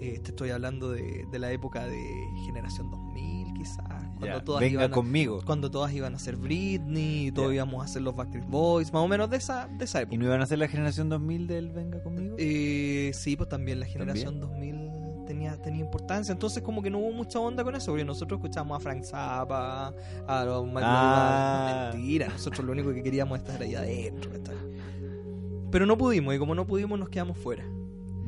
[0.00, 2.00] Eh, te estoy hablando de, de la época de
[2.46, 3.84] generación 2000, quizás.
[4.18, 5.40] Cuando Ya, todas Venga iban a- conmigo.
[5.44, 9.02] cuando todas iban a ser Britney y todos íbamos a hacer los Backstreet Boys, más
[9.02, 10.16] o menos de esa, de esa ¿Y época.
[10.18, 12.34] no iban a ser la generación 2000 del Venga conmigo?
[12.38, 14.90] Eh, sí, pues también la generación 2000
[15.26, 16.32] tenía, tenía importancia.
[16.32, 19.94] Entonces, como que no hubo mucha onda con eso, porque nosotros escuchamos a Frank Zappa,
[20.26, 21.90] a los Ah.
[21.92, 24.30] Mentira, nosotros lo único que queríamos es estar ahí adentro.
[25.70, 27.62] Pero no pudimos, y como no pudimos, nos quedamos fuera.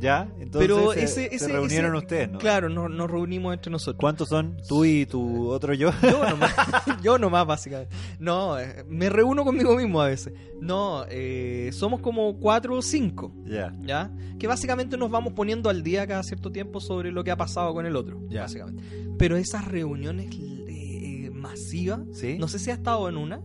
[0.01, 0.29] ¿Ya?
[0.41, 2.39] Entonces Pero se, ese- se ese- reunieron ese- ustedes, ¿no?
[2.39, 4.01] Claro, nos, nos reunimos entre nosotros.
[4.01, 4.57] ¿Cuántos son?
[4.67, 5.91] ¿Tú y tu otro yo?
[6.03, 6.55] Yo nomás,
[7.03, 7.95] yo nomás, básicamente.
[8.19, 10.33] No, eh, me reúno conmigo mismo a veces.
[10.61, 13.73] No, eh, somos como cuatro o cinco, ya.
[13.81, 14.11] ¿ya?
[14.39, 17.73] Que básicamente nos vamos poniendo al día cada cierto tiempo sobre lo que ha pasado
[17.75, 18.43] con el otro, Ya.
[18.43, 18.83] básicamente.
[19.19, 22.37] Pero esas reuniones eh, masivas, ¿Sí?
[22.39, 23.41] no sé si has estado en una.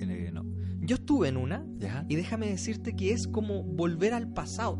[0.00, 0.44] Eh, no.
[0.84, 2.04] Yo estuve en una ¿Ya?
[2.08, 4.78] y déjame decirte que es como volver al pasado.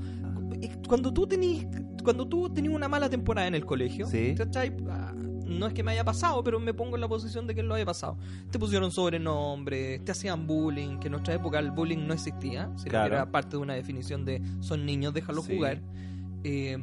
[0.88, 1.66] Cuando tú tenías
[2.03, 4.07] cuando tú tenías una mala temporada en el colegio.
[4.90, 5.14] Ah,
[5.46, 7.75] no es que me haya pasado, pero me pongo en la posición de que lo
[7.75, 8.16] haya pasado.
[8.51, 12.90] Te pusieron sobrenombres, te hacían bullying, que en nuestra época el bullying no existía, sino
[12.90, 13.11] Claro.
[13.11, 15.55] que era parte de una definición de son niños, déjalos Sí.
[15.57, 15.81] jugar.
[16.44, 16.77] Eh,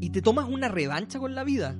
[0.00, 1.76] y te tomas una revancha con la vida.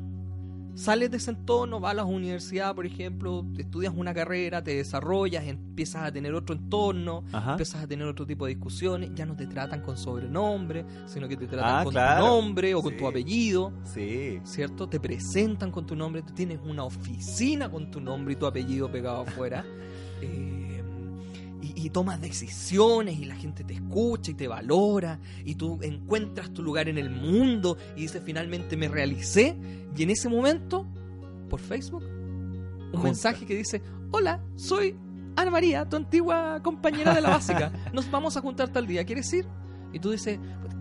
[0.74, 5.44] Sales de ese entorno, vas a la universidad, por ejemplo, estudias una carrera, te desarrollas,
[5.46, 7.52] empiezas a tener otro entorno, Ajá.
[7.52, 11.36] empiezas a tener otro tipo de discusiones, ya no te tratan con sobrenombre, sino que
[11.36, 12.24] te tratan Ah, con claro.
[12.24, 14.40] tu nombre o con tu apellido, Sí.
[14.42, 14.88] ¿cierto?
[14.88, 18.90] Te presentan con tu nombre, tú tienes una oficina con tu nombre y tu apellido
[18.90, 19.64] pegado afuera.
[20.20, 20.50] eh,
[21.84, 26.62] y, tomas decisiones y la gente te escucha y te valora y tú encuentras tu
[26.62, 29.56] lugar en el mundo y dices finalmente me realicé
[29.96, 30.86] y en ese momento
[31.48, 34.96] por Facebook un mensaje que dice hola soy
[35.36, 37.72] Ana María tu antigua compañera de la básica.
[37.92, 39.46] Nos vamos a juntar tal día ¿quieres ir?
[39.92, 40.38] y tú dices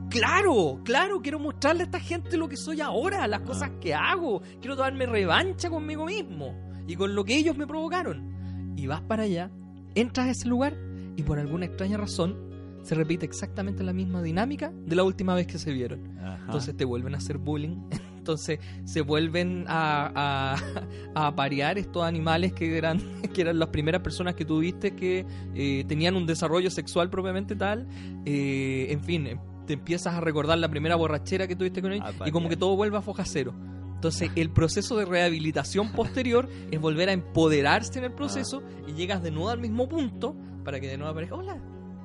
[0.10, 4.42] claro claro quiero mostrarle a esta gente lo que soy ahora las cosas que hago.
[4.60, 6.56] Quiero darme revancha conmigo mismo
[6.88, 8.74] y con lo que ellos me provocaron.
[8.76, 9.52] Y vas para allá
[9.96, 10.76] entras a ese lugar
[11.16, 15.48] y por alguna extraña razón se repite exactamente la misma dinámica de la última vez
[15.48, 16.18] que se vieron.
[16.20, 16.44] Ajá.
[16.46, 17.78] Entonces te vuelven a hacer bullying.
[18.18, 20.56] Entonces se vuelven a, a,
[21.16, 23.00] a aparear estos animales que eran,
[23.34, 27.88] que eran las primeras personas que tuviste que eh, tenían un desarrollo sexual propiamente tal.
[28.26, 32.08] Eh, en fin, eh, te empiezas a recordar la primera borrachera que tuviste con ellos
[32.26, 33.54] y como que todo vuelve a foja cero.
[33.96, 39.24] Entonces el proceso de rehabilitación posterior es volver a empoderarse en el proceso y llegas
[39.24, 41.58] de nuevo al mismo punto para que de nuevo aparezca, hola,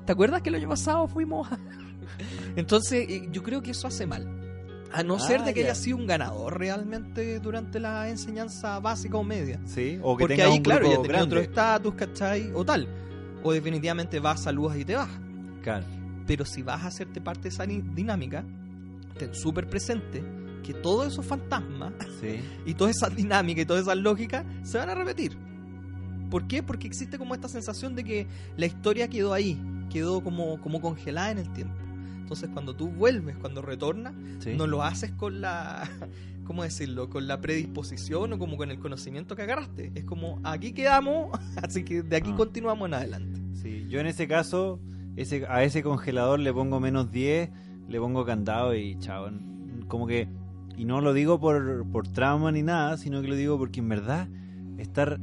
[0.05, 1.57] ¿te acuerdas que el año pasado fuimos a...
[2.55, 4.35] Entonces eh, yo creo que eso hace mal.
[4.91, 5.67] A no Ah, ser de que ya.
[5.67, 9.59] haya sido un ganador realmente durante la enseñanza básica o media.
[9.65, 11.41] Sí, o que Porque tenga ahí, un claro, ya grupo otro grande.
[11.41, 12.51] estatus, ¿cachai?
[12.55, 12.87] O tal.
[13.43, 15.09] O definitivamente vas, saludas y te vas.
[15.61, 15.85] Claro.
[16.25, 18.43] Pero si vas a hacerte parte de esa dinámica,
[19.17, 20.23] ten súper presente
[20.63, 22.39] que todos esos fantasmas Sí.
[22.65, 25.37] y todas esas dinámicas y todas esas lógicas se van a repetir.
[26.29, 26.61] ¿Por qué?
[26.63, 31.31] Porque existe como esta sensación de que la historia quedó ahí, quedó como, como congelada
[31.31, 31.75] en el tiempo.
[32.21, 34.53] Entonces cuando tú vuelves, cuando retornas, Sí.
[34.55, 35.89] no lo haces con la,
[36.45, 37.09] ¿cómo decirlo?
[37.09, 39.91] Con la predisposición o como con el conocimiento que agarraste.
[39.95, 41.29] Es como, aquí quedamos,
[41.63, 42.37] así que de aquí Ah.
[42.37, 43.39] continuamos en adelante.
[43.55, 44.79] Sí, yo en ese caso,
[45.15, 47.49] ese, a ese congelador le pongo menos 10,
[47.87, 49.29] le pongo candado y chao.
[49.87, 50.27] Como que,
[50.77, 53.89] y no lo digo por, por trauma ni nada, sino que lo digo porque en
[53.89, 54.27] verdad
[54.77, 55.19] estar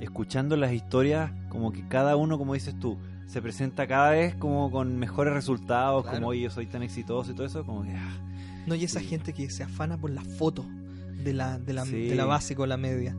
[0.00, 4.70] escuchando las historias, como que cada uno, como dices tú, se presenta cada vez como
[4.70, 6.18] con mejores resultados, Claro.
[6.18, 7.92] como oye, yo soy tan exitoso y todo eso, como que...
[7.94, 8.22] ah,
[8.66, 9.06] No, y esa Sí.
[9.06, 10.66] gente que se afana por las fotos
[11.24, 12.06] de la, de la, Sí.
[12.08, 13.16] de la básica o la media.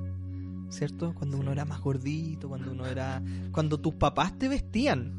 [0.69, 1.13] ¿Cierto?
[1.15, 1.41] Cuando Sí.
[1.43, 3.21] uno era más gordito, cuando uno era.
[3.53, 5.13] Cuando tus papás te vestían.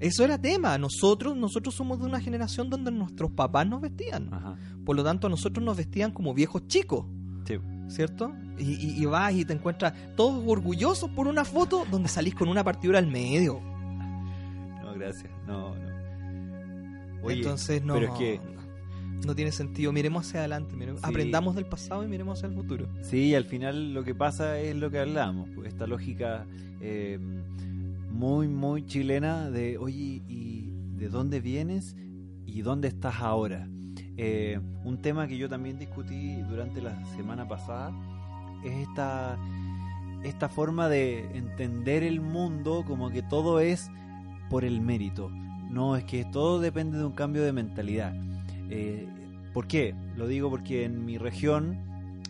[0.00, 0.78] Eso era tema.
[0.78, 4.32] Nosotros, nosotros somos de una generación donde nuestros papás nos vestían.
[4.32, 4.56] Ajá.
[4.84, 7.04] Por lo tanto, a nosotros nos vestían como viejos chicos.
[7.44, 7.58] Sí.
[7.88, 8.32] ¿Cierto?
[8.58, 12.48] Y, y- y vas y te encuentras todos orgullosos por una foto donde salís con
[12.48, 13.60] una partidura al medio.
[14.82, 15.30] No, gracias.
[15.46, 15.88] No, no.
[17.22, 18.40] Oye, Entonces no, pero es que
[19.26, 19.92] no tiene sentido.
[19.92, 21.06] Miremos hacia adelante, miremos- Sí.
[21.08, 22.88] aprendamos del pasado y miremos hacia el futuro.
[23.02, 26.46] Sí, y al final lo que pasa es lo que hablamos, pues, esta lógica
[26.80, 27.18] eh,
[28.10, 31.96] muy, muy chilena de, oye, ¿y de dónde vienes
[32.46, 33.68] y dónde estás ahora?
[34.18, 37.92] Eh, un tema que yo también discutí durante la semana pasada
[38.64, 39.38] es esta,
[40.24, 43.90] esta forma de entender el mundo como que todo es
[44.50, 45.30] por el mérito.
[45.70, 48.12] No, es que todo depende de un cambio de mentalidad.
[48.70, 49.06] Eh,
[49.54, 49.94] ¿Por qué?
[50.16, 51.78] Lo digo porque en mi región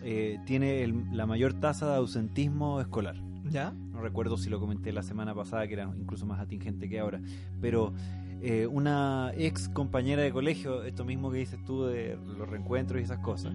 [0.02, 3.16] eh, tiene el- la mayor tasa de ausentismo escolar.
[3.50, 3.70] ¿Ya?
[3.72, 7.20] No recuerdo si lo comenté la semana pasada, que era incluso más atingente que ahora.
[7.62, 7.94] Pero
[8.40, 13.04] eh, una ex compañera de colegio, esto mismo que dices tú de los reencuentros y
[13.04, 13.54] esas cosas,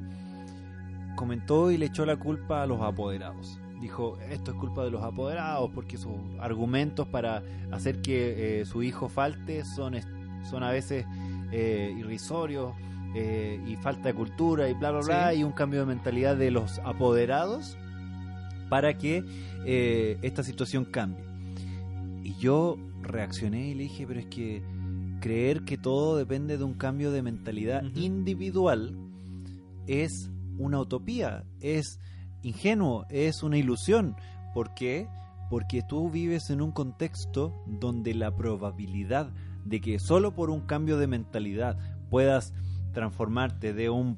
[1.16, 3.60] comentó y le echó la culpa a los apoderados.
[3.80, 8.82] Dijo, esto es culpa de los apoderados porque sus argumentos para hacer que eh, su
[8.82, 9.96] hijo falte son,
[10.50, 11.06] son a veces
[11.52, 12.74] eh, irrisorios
[13.16, 15.42] y falta de cultura y bla, bla, bla, Sí.
[15.42, 17.78] y un cambio de mentalidad de los apoderados
[18.70, 19.24] para que
[20.24, 21.24] esta situación cambie.
[22.24, 24.64] Y yo reaccioné y le dije, pero es que
[25.24, 28.94] creer que todo depende de un cambio de mentalidad individual
[29.88, 32.00] es una utopía, es
[32.42, 34.16] ingenuo, es una ilusión.
[34.54, 35.08] ¿Por qué?
[35.50, 39.32] Porque tú vives en un contexto donde la probabilidad
[39.64, 41.78] de que solo por un cambio de mentalidad
[42.10, 42.54] puedas
[42.92, 44.18] transformarte de un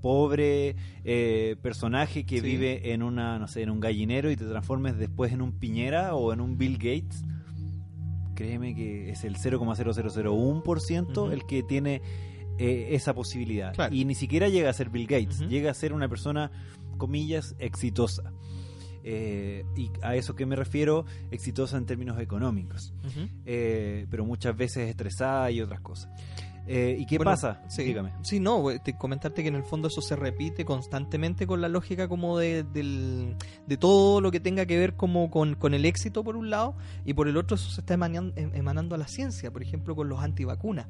[0.00, 2.46] pobre eh, personaje que Sí.
[2.46, 6.14] vive en una no sé en un gallinero y te transformes después en un piñera
[6.14, 7.24] o en un Bill Gates
[8.36, 11.30] créeme que es el 0,0001% Ujú.
[11.32, 12.00] el que tiene
[12.58, 13.94] eh, esa posibilidad Claro.
[13.94, 16.50] y ni siquiera llega a ser Bill Gates llega a ser una persona
[16.98, 18.32] comillas exitosa
[19.08, 22.92] Eh, y a eso que me refiero exitosa en términos económicos
[23.44, 26.08] eh, pero muchas veces estresada y otras cosas.
[26.68, 27.60] Eh, ¿Y qué Bueno, pasa?
[27.68, 28.12] Sí, Dígame.
[28.22, 28.64] Sí, no,
[28.98, 33.36] comentarte que en el fondo eso se repite constantemente con la lógica como de, del-
[33.66, 36.74] de todo lo que tenga que ver como con, con el éxito por un lado
[37.04, 39.94] y por el otro eso se está emanan- em- emanando a la ciencia, por ejemplo
[39.94, 40.86] con los antivacunas.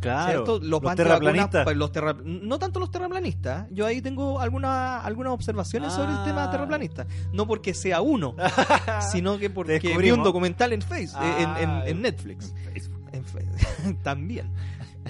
[0.00, 0.60] Claro, ¿cierto?
[0.66, 1.62] los, terraplanistas.
[1.64, 3.66] pues, los terra- no tanto los terraplanistas.
[3.70, 6.50] Yo ahí tengo alguna, algunas observaciones sobre el tema Ah.
[6.50, 7.06] terraplanista.
[7.34, 8.34] No porque sea uno,
[9.12, 12.54] sino que porque vi un documental en Facebook, Ah, en, en- en en- Netflix.
[13.12, 13.58] En Facebook.
[13.82, 14.50] En También.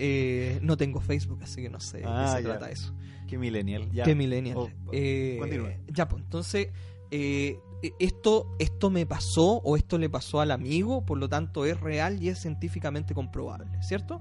[0.03, 2.49] Eh, no tengo Facebook, así que no sé de Ah, qué se ya.
[2.59, 2.95] trata eso.
[3.29, 3.91] Qué millennial.
[3.93, 4.05] Ya.
[4.05, 4.57] Qué millennial.
[4.59, 5.69] Oh, Eh, continúe.
[5.89, 6.69] ya, pues, entonces,
[7.11, 7.59] eh,
[7.99, 12.23] esto, esto me pasó o esto le pasó al amigo, por lo tanto es real
[12.23, 14.21] y es científicamente comprobable, ¿cierto?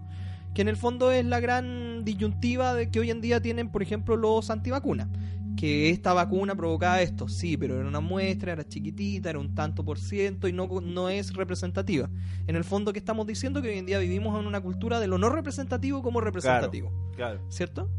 [0.53, 3.81] Que en el fondo es la gran disyuntiva de que hoy en día tienen, por
[3.83, 5.07] ejemplo, los antivacunas.
[5.59, 9.83] Que esta vacuna provocaba esto, sí, pero era una muestra, era chiquitita, era un tanto
[9.83, 12.09] por ciento y no, no es representativa.
[12.47, 13.61] En el fondo, que estamos diciendo?
[13.61, 16.93] Que hoy en día vivimos en una cultura de lo no representativo como representativo.
[17.13, 17.41] Claro.
[17.49, 17.89] ¿cierto?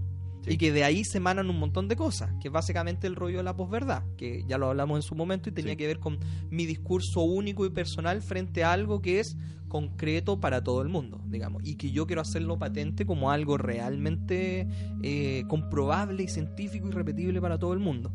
[0.43, 0.53] Sí.
[0.55, 3.37] Y que de ahí se emanan un montón de cosas, que es básicamente el rollo
[3.39, 5.77] de la posverdad, que ya lo hablamos en su momento y tenía Sí.
[5.77, 6.19] que ver con
[6.51, 9.37] mi discurso único y personal frente a algo que es
[9.69, 14.67] concreto para todo el mundo, digamos, y que yo quiero hacerlo patente como algo realmente
[15.03, 18.11] eh, comprobable y científico y repetible para todo el mundo.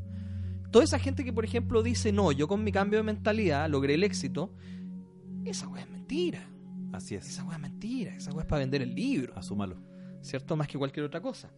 [0.72, 3.94] Toda esa gente que, por ejemplo, dice, no, yo con mi cambio de mentalidad logré
[3.94, 4.52] el éxito,
[5.46, 6.50] esa weá es mentira,
[6.92, 7.30] Así es.
[7.30, 9.78] esa weá es mentira, esa weá es para vender el libro, Asúmalo.
[10.22, 10.56] ¿cierto?
[10.58, 11.52] Más que cualquier otra cosa.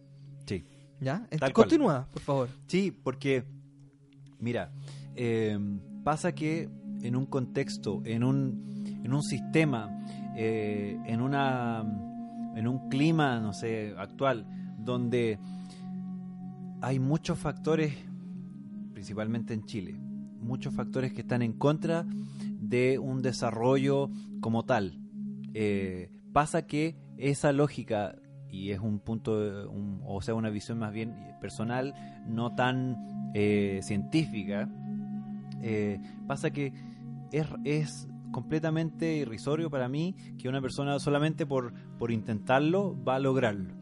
[0.48, 0.64] Sí.
[1.00, 1.26] ¿Ya?
[1.30, 1.52] Este, cual.
[1.52, 2.48] Continúa, por favor.
[2.66, 3.44] Sí, porque,
[4.40, 4.72] mira,
[5.14, 5.58] eh,
[6.02, 6.68] pasa que
[7.02, 10.04] en un contexto, en un, en un sistema,
[10.36, 11.80] eh, en, una,
[12.56, 14.46] en un clima, no sé, actual,
[14.78, 15.38] donde
[16.80, 17.94] hay muchos factores,
[18.92, 19.94] principalmente en Chile,
[20.40, 22.06] muchos factores que están en contra
[22.60, 25.00] de un desarrollo como tal.
[25.54, 28.16] Eh, pasa que esa lógica,
[28.50, 31.94] y es un punto, eh, un- o sea, una visión más bien personal,
[32.26, 34.68] no tan eh, científica,
[35.62, 36.72] eh, pasa que
[37.32, 43.18] es, es completamente irrisorio para mí que una persona solamente por, por intentarlo va a
[43.18, 43.74] lograrlo.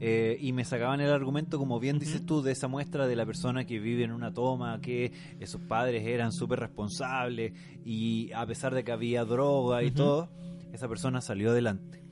[0.00, 3.24] Eh, y me sacaban el argumento, como bien dices tú, de esa muestra de la
[3.24, 5.12] persona que vive en una toma, que
[5.46, 7.52] sus padres eran súper responsables
[7.84, 9.96] y a pesar de que había droga y Ujú.
[9.96, 10.28] todo,
[10.72, 12.02] esa persona salió adelante.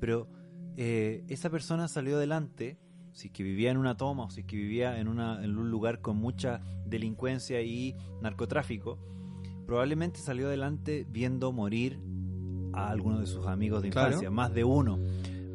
[0.00, 0.28] Pero
[0.80, 2.78] eh, esa persona salió adelante,
[3.12, 5.58] si es que vivía en una toma o si es que vivía en, una, en
[5.58, 8.96] un lugar con mucha delincuencia y narcotráfico,
[9.66, 11.98] probablemente salió adelante viendo morir
[12.72, 14.08] a algunos de sus amigos de Claro.
[14.08, 15.00] infancia, más de uno.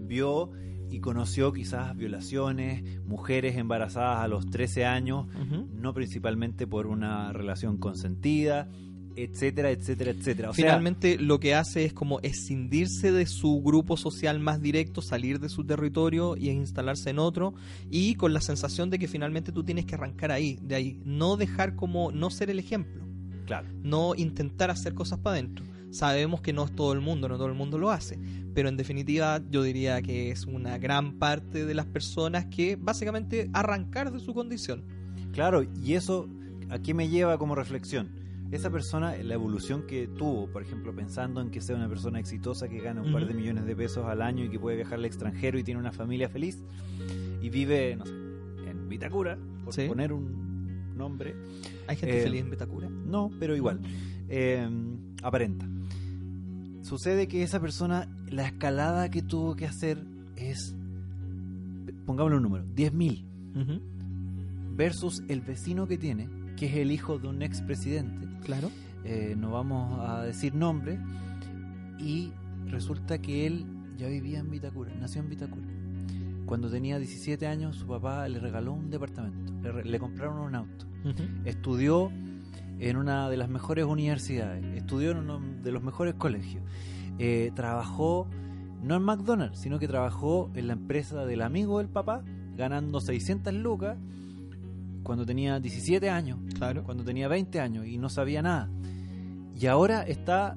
[0.02, 0.52] Vio
[0.90, 5.28] y conoció quizás violaciones, mujeres embarazadas a los 13 años,
[5.72, 8.68] no principalmente por una relación consentida,
[9.16, 10.50] etcétera, etcétera, etcétera.
[10.50, 15.02] O sea, Finalmente lo que hace es como escindirse de su grupo social más directo,
[15.02, 17.54] salir de su territorio y instalarse en otro
[17.90, 21.38] y con la sensación de que finalmente tú tienes que arrancar ahí, de ahí, no
[21.38, 23.04] dejar como no ser el ejemplo,
[23.46, 25.66] claro, no intentar hacer cosas para adentro.
[25.92, 28.18] Sabemos que no es todo el mundo, no todo el mundo lo hace,
[28.56, 33.50] pero en definitiva yo diría que es una gran parte de las personas que básicamente
[33.54, 34.84] arrancar de su condición.
[35.34, 36.28] claro, y eso
[36.70, 38.23] a qué me lleva como reflexión.
[38.56, 42.68] Esa persona, la evolución que tuvo, por ejemplo, pensando en que sea una persona exitosa
[42.70, 45.06] que gana un par de millones de pesos al año y que puede viajar al
[45.06, 46.64] extranjero y tiene una familia feliz
[47.42, 49.88] y vive, no sé, en Vitacura, por Sí.
[49.88, 51.36] poner un nombre,
[51.88, 52.88] Hay gente Eh, feliz en Betacura.
[52.90, 53.80] No, pero igual.
[54.30, 54.70] Eh,
[55.24, 55.68] aparenta.
[56.84, 59.98] Sucede que esa persona, la escalada que tuvo que hacer
[60.38, 60.76] es,
[62.06, 63.26] pongámosle un número, 10.000
[63.56, 63.82] Ujú,
[64.76, 68.28] versus el vecino que tiene, que es el hijo de un expresidente.
[68.44, 68.70] Claro.
[69.04, 71.00] Eh, no vamos a decir nombre.
[72.00, 72.32] Y
[72.68, 73.66] resulta que él
[73.98, 75.68] ya vivía en Vitacura, nació en Vitacura.
[76.46, 80.86] Cuando tenía 17 años, su papá le regaló un departamento, le, compraron un auto
[81.46, 82.12] estudió
[82.80, 86.64] en una de las mejores universidades, estudió en uno de los mejores colegios,
[87.20, 88.28] eh, trabajó
[88.82, 92.24] no en McDonald's, sino que trabajó en la empresa del amigo del papá,
[92.56, 93.98] ganando 600 lucas
[95.04, 96.84] cuando tenía 17 años, Claro.
[96.84, 98.70] cuando tenía 20 años y no sabía nada.
[99.60, 100.56] Y ahora está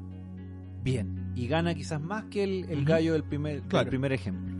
[0.83, 3.89] bien y gana quizás más que el, gallo del primer, Claro.
[3.91, 4.55] primer ejemplo.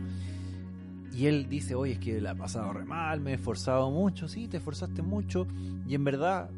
[1.13, 4.27] Y él dice, oye, es que la he pasado re mal, me he esforzado mucho,
[4.27, 5.47] sí, te esforzaste mucho,
[5.87, 6.51] y en verdad,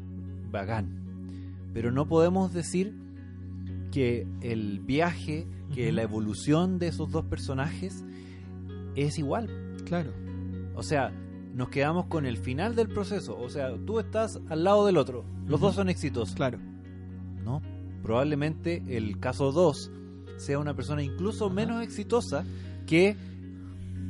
[0.50, 1.00] bacán.
[1.72, 2.94] Pero no podemos decir
[3.90, 8.04] que el viaje, que la evolución de esos dos personajes
[8.96, 9.48] es igual.
[9.86, 10.12] Claro.
[10.74, 11.10] O sea,
[11.54, 13.38] nos quedamos con el final del proceso.
[13.38, 15.24] O sea, tú estás al lado del otro.
[15.46, 16.34] Los dos son exitosos.
[16.34, 16.58] Claro.
[17.44, 17.60] No,
[18.02, 19.90] probablemente el caso 2
[20.36, 21.54] sea una persona incluso Ajá.
[21.54, 22.44] menos exitosa
[22.86, 23.16] que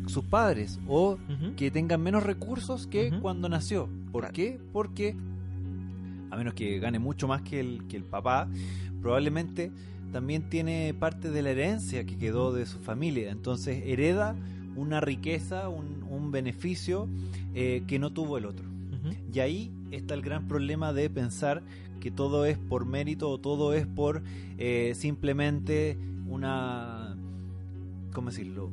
[0.07, 1.18] sus padres o
[1.57, 3.88] que tengan menos recursos que cuando nació.
[4.12, 4.34] ¿Por Claro.
[4.34, 4.59] qué?
[4.72, 5.16] Porque,
[6.30, 8.49] a menos que gane mucho más que el, que el papá,
[9.01, 9.70] probablemente
[10.12, 13.30] también tiene parte de la herencia que quedó de su familia.
[13.30, 14.34] Entonces hereda
[14.77, 17.09] una riqueza, un, un beneficio
[17.55, 18.66] eh, que no tuvo el otro.
[19.33, 21.62] Y ahí está el gran problema de pensar
[22.01, 24.23] que todo es por mérito o todo es por
[24.59, 25.97] eh, simplemente
[26.29, 27.16] una,
[28.12, 28.71] ¿cómo decirlo?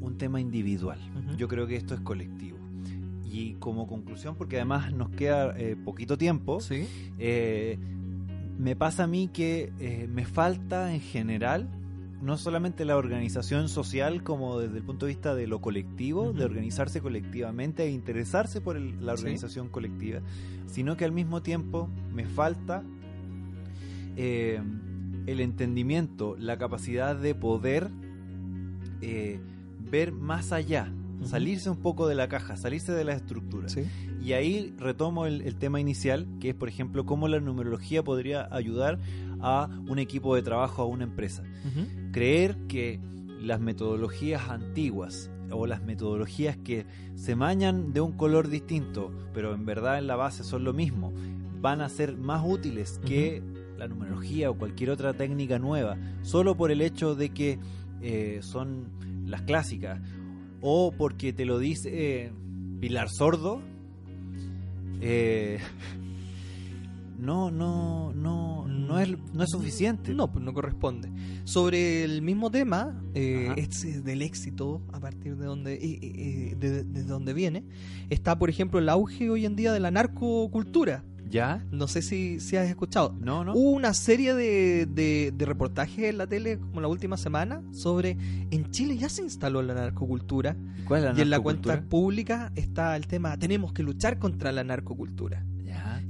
[0.00, 0.98] Un tema individual.
[1.36, 2.58] Yo creo que esto es colectivo.
[3.30, 6.86] Y como conclusión, porque además nos queda eh, poquito tiempo, Sí.
[8.58, 11.68] me pasa a mí que me falta en general
[12.24, 16.44] no solamente la organización social como desde el punto de vista de lo colectivo, de
[16.44, 19.22] organizarse colectivamente e interesarse por el- la Sí.
[19.24, 20.20] organización colectiva,
[20.66, 22.82] sino que al mismo tiempo me falta
[24.16, 24.60] eh,
[25.26, 27.90] el entendimiento, la capacidad de poder
[29.00, 29.40] eh,
[29.90, 30.90] ver más allá,
[31.24, 33.68] salirse un poco de la caja, salirse de la estructura.
[33.68, 33.82] Sí.
[34.22, 38.48] Y ahí retomo el, el tema inicial, que es, por ejemplo, cómo la numerología podría
[38.54, 38.98] ayudar
[39.40, 41.42] a un equipo de trabajo, a una empresa.
[42.12, 43.00] Creer que
[43.40, 49.66] las metodologías antiguas o las metodologías que se mañan de un color distinto, pero en
[49.66, 51.12] verdad en la base son lo mismo,
[51.60, 53.42] van a ser más útiles que
[53.78, 57.58] la numerología o cualquier otra técnica nueva, solo por el hecho de que
[58.02, 58.88] eh, son
[59.26, 60.00] las clásicas,
[60.60, 62.32] o porque te lo dice eh,
[62.80, 63.62] Pilar Sordo,
[65.00, 65.58] eh,
[67.24, 70.12] no, no, no, no es, no es suficiente.
[70.14, 71.10] No, pues no corresponde.
[71.44, 76.84] Sobre el mismo tema, eh, este del éxito, a partir de donde, eh, eh, de,
[76.84, 77.64] de donde viene,
[78.10, 81.04] está, por ejemplo, el auge hoy en día de la narcocultura.
[81.28, 81.64] ¿Ya?
[81.72, 83.16] No sé si, si has escuchado.
[83.18, 83.54] No, no.
[83.54, 88.16] Hubo una serie de, de, de reportajes en la tele como la última semana sobre
[88.50, 90.54] en Chile ya se instaló la narcocultura
[90.86, 91.76] ¿Cuál es la y en la narcocultura?
[91.76, 95.44] cuenta pública está el tema tenemos que luchar contra la narcocultura.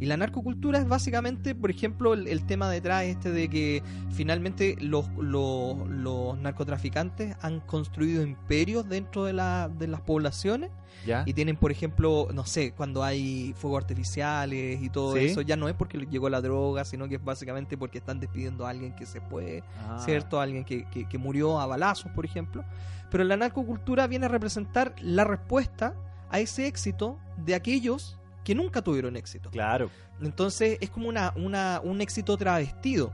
[0.04, 4.76] Y la narcocultura es básicamente, por ejemplo, el, el tema detrás este de que finalmente
[4.78, 10.70] los, los, los narcotraficantes han construido imperios dentro de, la, de las poblaciones
[11.06, 11.22] Ya.
[11.24, 15.24] y tienen, por ejemplo, no sé, cuando hay fuegos artificiales y todo Sí.
[15.24, 18.66] eso, ya no es porque llegó la droga, sino que es básicamente porque están despidiendo
[18.66, 19.96] a alguien que se fue, Ah.
[20.04, 20.38] ¿cierto?
[20.38, 22.62] Alguien que, que, que murió a balazos, por ejemplo.
[23.10, 25.94] Pero la narcocultura viene a representar la respuesta
[26.28, 29.50] a ese éxito de aquellos que nunca tuvieron éxito.
[29.50, 29.90] Claro.
[30.20, 33.12] Entonces es como una, una, un éxito travestido.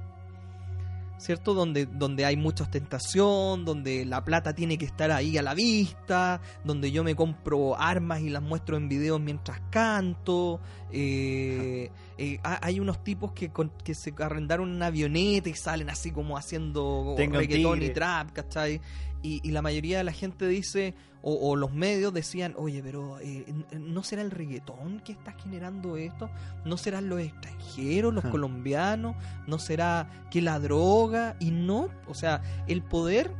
[1.19, 1.53] ¿Cierto?
[1.53, 6.41] Donde, donde hay mucha ostentación, donde la plata tiene que estar ahí a la vista,
[6.65, 10.61] donde yo me compro armas y las muestro en videos mientras canto.
[10.91, 15.91] eh, eh, ha- hay unos tipos que, con- que se arrendaron una avioneta y salen
[15.91, 18.81] así como haciendo reggaetón y trap, ¿cachai?
[19.23, 23.19] Y, y la mayoría de la gente dice, o, o los medios decían, oye, pero
[23.21, 23.45] eh,
[23.79, 26.31] ¿no será el reggaetón que está generando esto?
[26.65, 29.17] ¿No serán los extranjeros, los colombianos?
[29.47, 31.37] ¿No será que la droga?
[31.39, 33.33] Y no, o sea, el poder,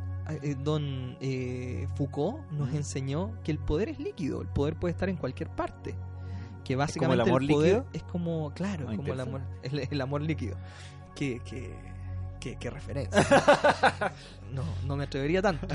[0.43, 5.09] eh, don eh, Foucault nos enseñó que el poder es líquido, el poder puede estar
[5.09, 5.95] en cualquier parte.
[6.63, 7.85] Que como el básicamente amor poder líquido?
[7.93, 10.55] es como, claro, es como el amor, el, el amor líquido.
[11.15, 11.75] Que, que,
[12.39, 13.25] que, que referencia.
[14.53, 15.67] no, no me atrevería tanto.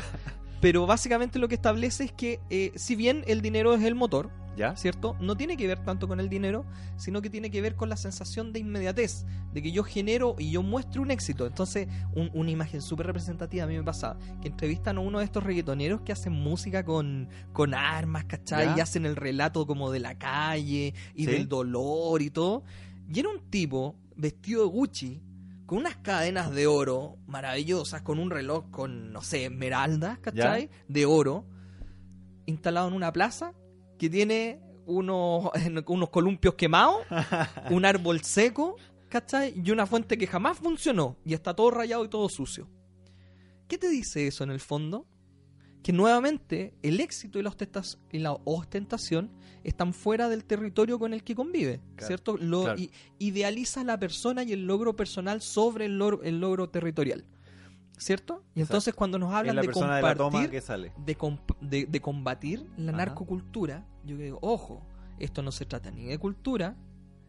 [0.61, 4.30] Pero básicamente lo que establece es que eh, si bien el dinero es el motor,
[4.57, 4.74] ¿Ya?
[4.74, 5.14] ¿cierto?
[5.20, 6.64] No tiene que ver tanto con el dinero,
[6.96, 10.50] sino que tiene que ver con la sensación de inmediatez, de que yo genero y
[10.50, 11.46] yo muestro un éxito.
[11.46, 15.26] Entonces, un- una imagen súper representativa a mí me pasa, que entrevistan a uno de
[15.26, 18.64] estos reggaetoneros que hacen música con, con armas, ¿cachai?
[18.68, 18.76] Ya.
[18.78, 21.30] Y hacen el relato como de la calle y Sí.
[21.30, 22.64] del dolor y todo.
[23.12, 25.20] Y era un tipo vestido de Gucci,
[25.66, 30.70] con unas cadenas de oro maravillosas, con un reloj con, no sé, esmeraldas, ¿cachai?
[30.88, 31.44] De oro,
[32.46, 33.52] instalado en una plaza
[33.98, 35.50] que tiene unos,
[35.88, 36.98] unos columpios quemados,
[37.70, 38.76] un árbol seco,
[39.08, 39.60] ¿cachai?
[39.62, 42.68] Y una fuente que jamás funcionó y está todo rayado y todo sucio.
[43.66, 45.08] ¿Qué te dice eso en el fondo?
[45.82, 49.32] Que nuevamente el éxito y la, ostentación, y la ostentación
[49.66, 52.36] están fuera del territorio con el que convive, Claro, ¿cierto?
[52.36, 52.80] Lo, claro.
[53.18, 57.24] idealiza la persona y el logro personal sobre el logro, el logro territorial,
[57.98, 58.44] ¿cierto?
[58.54, 60.92] Y entonces cuando nos hablan la de compartir, sale.
[61.04, 62.98] de, comp- de- de combatir la Ajá.
[63.06, 64.86] narcocultura, yo digo, ojo,
[65.18, 66.76] esto no se trata ni de cultura,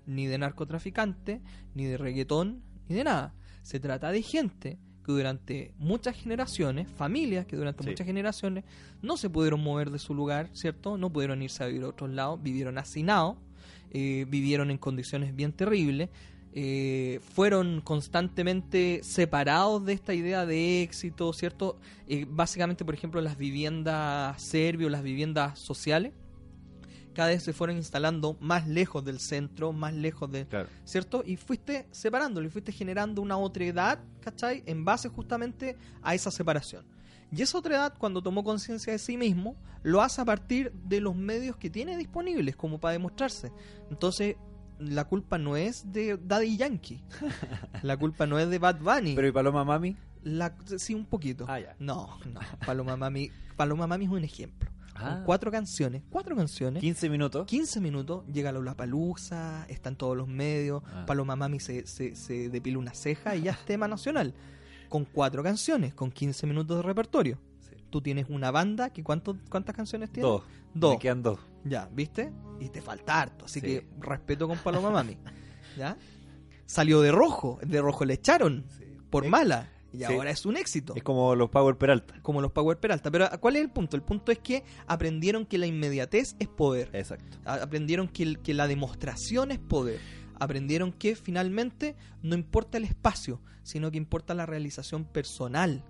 [0.05, 1.41] ni de narcotraficante,
[1.73, 3.33] ni de reggaetón, ni de nada.
[3.63, 4.77] Se trata de gente
[5.07, 7.89] que durante muchas generaciones, familias que durante Sí.
[7.89, 8.65] muchas generaciones
[9.01, 10.97] no se pudieron mover de su lugar, ¿cierto?
[10.97, 13.37] No pudieron irse a vivir a otros lados, vivieron hacinados,
[13.91, 16.09] eh, vivieron en condiciones bien terribles,
[16.53, 21.77] eh, fueron constantemente separados de esta idea de éxito, ¿cierto?
[22.09, 26.11] Eh, básicamente, por ejemplo, las viviendas serbios, las viviendas sociales,
[27.17, 30.69] cada vez se fueron instalando más lejos del centro, más lejos de, Claro.
[30.85, 31.23] ¿cierto?
[31.25, 34.61] Y fuiste separándolo y fuiste generando una otra edad, ¿cachai?
[34.67, 36.85] En base justamente a esa separación.
[37.31, 41.01] Y esa otra edad, cuando tomó conciencia de sí mismo, lo hace a partir de
[41.01, 43.51] los medios que tiene disponibles como para demostrarse.
[43.89, 44.35] Entonces,
[44.77, 47.01] la culpa no es de Daddy Yankee.
[47.81, 49.15] la culpa no es de Bad Bunny.
[49.15, 49.97] Pero ¿y Paloma Mami?
[50.21, 51.45] La- sí, un poquito.
[51.47, 51.75] Ah, ya.
[51.79, 52.39] No, no.
[52.63, 54.69] Paloma Mami, Paloma Mami es un ejemplo.
[54.99, 55.15] Ah.
[55.15, 56.81] Con cuatro canciones, cuatro canciones.
[56.81, 57.45] 15 minutos.
[57.47, 61.05] 15 minutos, llega Lola Palusa, está en todos los medios, Ah.
[61.05, 64.33] Paloma Mami se, se, se depila una ceja y ya es tema nacional.
[64.89, 67.37] Con cuatro canciones, con 15 minutos de repertorio.
[67.59, 67.75] Sí.
[67.89, 70.29] Tú tienes una banda que ¿cuánto, ¿cuántas canciones tienes?
[70.31, 70.43] Dos.
[70.73, 70.93] Dos.
[70.93, 71.39] Me quedan dos.
[71.63, 72.31] Ya, ¿viste?
[72.59, 73.65] Y te falta harto, así Sí.
[73.65, 75.17] que respeto con Paloma Mami.
[75.77, 75.97] ¿Ya?
[76.65, 78.65] Salió de rojo, de rojo le echaron
[79.09, 80.13] por mala y Sí.
[80.13, 80.93] ahora es un éxito.
[80.95, 82.15] Es como los Power Peralta.
[82.21, 83.11] Como los Power Peralta.
[83.11, 83.95] Pero ¿cuál es el punto?
[83.95, 86.89] El punto es que aprendieron que la inmediatez es poder.
[86.93, 87.37] Exacto.
[87.45, 89.99] Aprendieron que, que la demostración es poder.
[90.39, 95.83] Aprendieron que finalmente no importa el espacio, sino que importa la realización personal.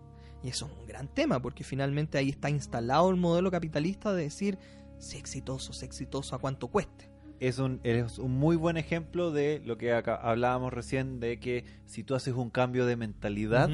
[0.44, 4.24] Y eso es un gran tema, porque finalmente ahí está instalado el modelo capitalista de
[4.24, 4.58] decir,
[5.00, 7.10] sé exitoso, sé exitoso a cuanto cueste.
[7.40, 11.66] Es un, es un muy buen ejemplo de lo que acá hablábamos recién, de que
[11.86, 13.70] si tú haces un cambio de mentalidad,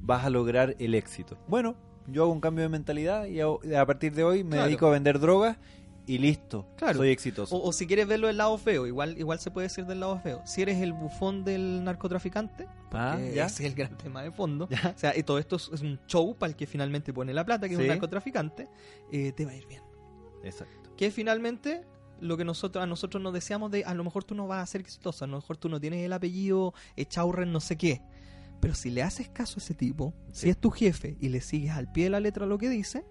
[0.00, 1.38] vas a lograr el éxito.
[1.46, 1.76] Bueno,
[2.08, 4.64] yo hago un cambio de mentalidad y a partir de hoy me Claro.
[4.66, 5.56] dedico a vender drogas
[6.08, 6.98] y listo, Claro.
[6.98, 7.56] soy exitoso.
[7.56, 10.18] O, o si quieres verlo del lado feo, igual, igual se puede decir del lado
[10.20, 10.40] feo.
[10.44, 13.46] Si eres el bufón del narcotraficante, Ah, ya.
[13.46, 14.68] ese es el gran tema de fondo.
[14.68, 14.92] Ya.
[14.94, 17.44] O sea, y todo esto es, es un show para el que finalmente pone la
[17.44, 18.68] plata, que es un narcotraficante,
[19.12, 19.82] eh, te va a ir bien.
[20.44, 20.90] Exacto.
[20.96, 21.82] que finalmente
[22.20, 24.66] lo que nosotros a nosotros nos deseamos de a lo mejor tú no vas a
[24.66, 28.02] ser exitoso, a lo mejor tú no tienes el apellido Echaurren no sé qué.
[28.60, 30.42] Pero si le haces caso a ese tipo, Sí.
[30.42, 33.04] si es tu jefe y le sigues al pie de la letra lo que dice,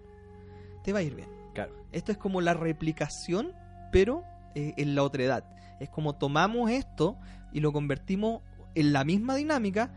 [0.82, 1.28] te va a ir bien.
[1.54, 1.72] Claro.
[1.92, 3.52] Esto es como la replicación,
[3.92, 5.44] pero eh, en la otra edad.
[5.80, 7.16] Es como tomamos esto
[7.52, 8.42] y lo convertimos
[8.74, 9.92] en la misma dinámica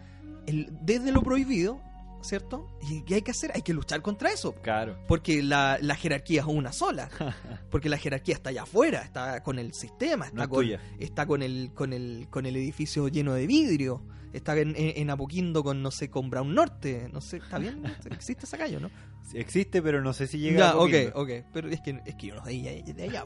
[0.45, 1.81] el- desde lo prohibido,
[2.21, 2.67] ¿cierto?
[2.89, 3.51] ¿Y qué hay que hacer?
[3.55, 4.53] Hay que luchar contra eso.
[4.61, 4.97] Claro.
[5.07, 7.09] Porque la, la jerarquía es una sola.
[7.71, 10.81] Porque la jerarquía está allá afuera, está con el sistema, está, No con, tuya.
[10.99, 14.01] está con el, con el, con el edificio lleno de vidrio,
[14.33, 17.83] está en, Apoquindo con, no sé, con Brown Norte, no sé, ¿está bien?
[18.11, 18.89] Existe esa calle, ¿no?
[19.29, 22.15] Sí, Existe, pero no sé si llega Ya, a ok, ok, pero es que, es
[22.15, 23.25] que yo no soy de de allá.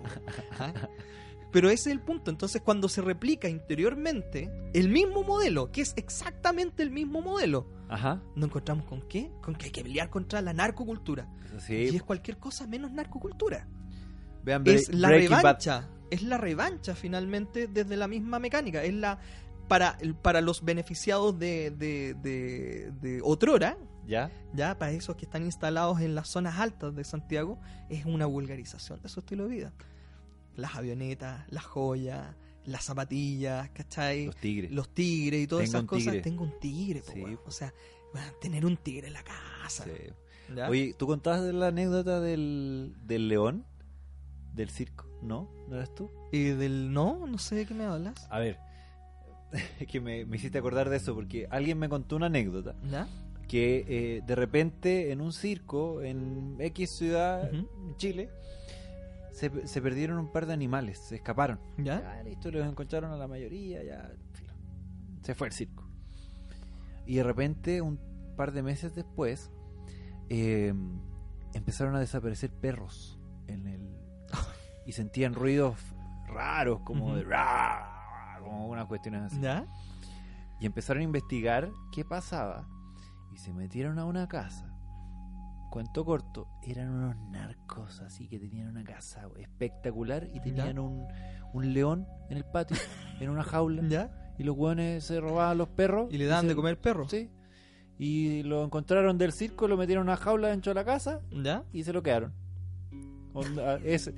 [0.60, 0.74] ¿Ah?
[1.52, 5.94] Pero ese es el punto, entonces cuando se replica interiormente el mismo modelo, que es
[5.96, 8.22] exactamente el mismo modelo, Ajá.
[8.36, 9.32] ¿nos encontramos con qué?
[9.42, 11.28] Con que hay que pelear contra la narcocultura.
[11.46, 11.96] Eso Y Sí.
[11.96, 13.68] es cualquier cosa menos narcocultura.
[14.44, 15.18] Vean es la Bad.
[15.18, 15.88] revancha.
[16.10, 18.84] Es la revancha finalmente desde la misma mecánica.
[18.84, 19.20] Es la
[19.68, 24.30] para, para los beneficiados de, de, de, de otrora, ¿Ya?
[24.54, 27.58] ya para esos que están instalados en las zonas altas de Santiago,
[27.90, 29.74] es una vulgarización de su estilo de vida.
[30.58, 32.36] Las avionetas, las joyas,
[32.66, 34.26] las zapatillas, ¿cachai?
[34.26, 34.72] Los tigres.
[34.72, 36.06] Los tigres y todas Tengo esas cosas.
[36.06, 36.22] tigre.
[36.22, 37.38] Tengo un tigre, po, Sí.
[37.46, 37.74] O sea,
[38.42, 39.86] tener un tigre en la casa.
[39.86, 39.92] Sí.
[40.70, 43.66] Oye, ¿tú contabas de la anécdota del, del león?
[44.54, 45.06] ¿Del circo?
[45.22, 45.50] ¿No?
[45.68, 46.12] ¿No eras tú?
[46.32, 48.28] Y del no, no sé de qué me hablas.
[48.30, 48.60] A ver,
[49.80, 53.08] es que me, me hiciste acordar de eso porque alguien me contó una anécdota ¿Ya?
[53.48, 58.30] que eh, de repente en un circo en X ciudad, en Chile,
[59.34, 61.60] se, se perdieron un par de animales, se escaparon.
[61.78, 62.02] ¿Ya?
[62.02, 64.12] Ya, listo, los encontraron a la mayoría, ya,
[65.24, 65.90] se fue el circo.
[67.06, 68.00] Y de repente, un
[68.38, 69.52] par de meses después,
[70.30, 70.74] eh,
[71.54, 73.98] empezaron a desaparecer perros en el
[74.86, 75.78] y sentían ruidos
[76.28, 77.26] raros como de
[78.40, 79.42] como unas cuestiones así.
[79.42, 79.66] ¿Ya?
[80.60, 82.68] Y empezaron a investigar qué pasaba
[83.34, 84.73] y se metieron a una casa.
[85.74, 91.08] Cuento corto, eran unos narcos así que tenían una casa espectacular y tenían un,
[91.52, 92.78] un león en el patio,
[93.20, 93.82] en una jaula.
[93.88, 94.34] ¿Ya?
[94.38, 96.14] Y los hueones se robaban los perros.
[96.14, 97.10] ¿Y le daban se- de comer perro?
[97.10, 97.32] Sí.
[97.98, 101.64] y lo encontraron del circo, lo metieron a una jaula dentro de la casa ¿Ya?
[101.74, 102.34] y se lo quedaron.
[103.34, 104.12] Onda, es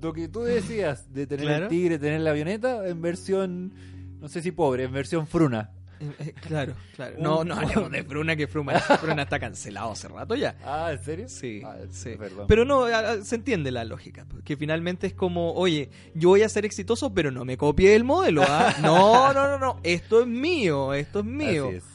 [0.00, 1.64] lo que tú decías de tener Claro.
[1.64, 3.74] el tigre, tener la avioneta en versión,
[4.18, 5.72] no sé si pobre, en versión fruna.
[6.00, 7.16] Eh, eh, claro, claro.
[7.18, 10.56] No, no hablemos de Fruna, que Fruna, Fruna está cancelado hace rato ya.
[10.64, 11.28] Ah, ¿en serio?
[11.28, 12.10] Sí, Ah, sí.
[12.18, 12.46] perdón.
[12.48, 12.86] Pero no,
[13.24, 14.26] se entiende la lógica.
[14.28, 17.94] pues, Que finalmente es como, oye, yo voy a ser exitoso, pero no me copie
[17.94, 18.42] el modelo.
[18.46, 18.74] ¿ah?
[18.82, 19.80] No, no, no, no.
[19.82, 21.68] Esto es mío, esto es mío.
[21.68, 21.84] Así es.
[21.84, 21.88] Sí.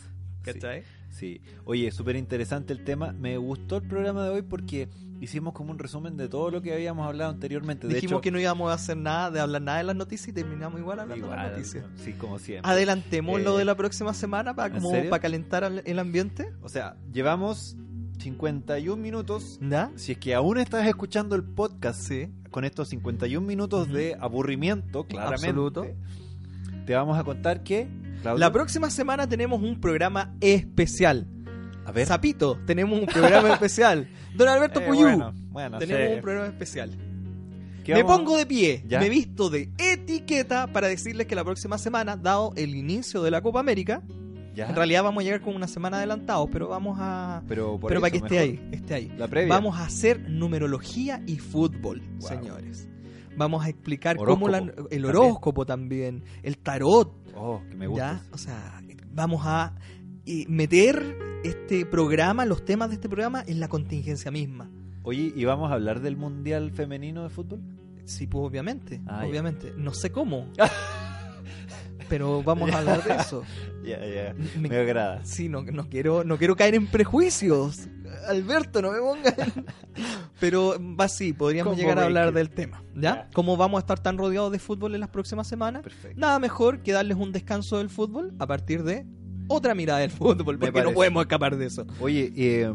[0.44, 0.84] ¿Cachai?
[1.12, 3.12] Sí, oye, súper interesante el tema.
[3.12, 4.88] Me gustó el programa de hoy porque
[5.22, 7.88] hicimos como un resumen de todo lo que habíamos hablado anteriormente.
[7.88, 10.28] De Dijimos hecho, que no íbamos a hacer nada, de hablar nada de las noticias
[10.28, 11.86] y terminamos igual hablando de las noticias.
[11.96, 12.70] sí, como siempre.
[12.70, 16.52] Adelantemos Eh, lo de la próxima semana para ¿en como para calentar al- el ambiente.
[16.62, 17.78] O sea, llevamos
[18.20, 19.60] 51 minutos.
[19.62, 19.92] ¿Ya?
[19.96, 22.28] Si es que aún estás escuchando el podcast Sí.
[22.50, 23.96] con estos 51 minutos Ujú.
[23.96, 25.86] de aburrimiento, claramente, Absoluto.
[26.86, 27.88] te vamos a contar que,
[28.22, 31.26] Claudio, La próxima semana tenemos un programa especial.
[31.92, 34.08] A ver, Zapito, tenemos un programa especial.
[34.36, 36.16] Don Alberto Eh, Puyú, bueno, bueno, tenemos sí.
[36.16, 36.90] un programa especial.
[37.84, 39.00] ¿Qué Me pongo de pie, ¿Ya?
[39.00, 43.42] me visto de etiqueta para decirles que la próxima semana, dado el inicio de la
[43.42, 44.04] Copa América,
[44.54, 47.42] Ya, en realidad vamos a llegar con una semana adelantados, pero vamos a...
[47.48, 49.12] pero, para que esté ahí, esté ahí.
[49.18, 49.50] La previa.
[49.54, 52.22] Vamos a hacer numerología y fútbol, Wow.
[52.28, 52.88] señores.
[53.36, 55.06] Vamos a explicar Horóscopo cómo la- el también.
[55.06, 58.22] horóscopo también, el tarot, Oh, que me gusta.
[58.34, 58.80] O sea,
[59.14, 59.74] vamos a
[60.26, 64.70] eh, meter este programa, los temas de este programa en la contingencia misma.
[65.04, 67.60] Oye, ¿y vamos a hablar del Mundial Femenino de Fútbol?
[68.06, 69.30] Sí, pues obviamente, Ah, ya.
[69.30, 69.74] obviamente.
[69.78, 70.48] No sé cómo.
[72.10, 73.44] pero vamos a hablar de eso.
[73.84, 74.36] Ya, ya.
[74.60, 75.24] Me- Me agrada.
[75.24, 77.88] Sí, no, no quiero, no quiero caer en prejuicios.
[78.28, 79.34] Alberto, no me pongan.
[80.40, 82.84] Pero va sí, podríamos llegar a hablar del tema.
[82.94, 83.02] ¿Ya?
[83.02, 83.30] Ya.
[83.34, 86.20] Como vamos a estar tan rodeados de fútbol en las próximas semanas, Perfecto.
[86.20, 89.06] nada mejor que darles un descanso del fútbol a partir de
[89.52, 91.86] otra mirada del fútbol, porque no podemos escapar de eso.
[92.00, 92.74] Oye, eh,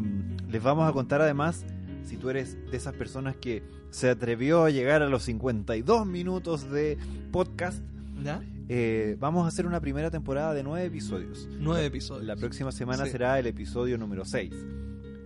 [0.49, 1.65] les vamos a contar además,
[2.05, 6.69] si tú eres de esas personas que se atrevió a llegar a los 52 minutos
[6.69, 6.97] de
[7.31, 7.81] podcast,
[8.23, 8.41] ¿Ya?
[8.69, 11.47] eh, vamos a hacer una primera temporada de nueve episodios.
[11.59, 12.25] Nueve episodios.
[12.25, 13.11] La próxima semana Sí.
[13.11, 14.53] será el episodio número 6.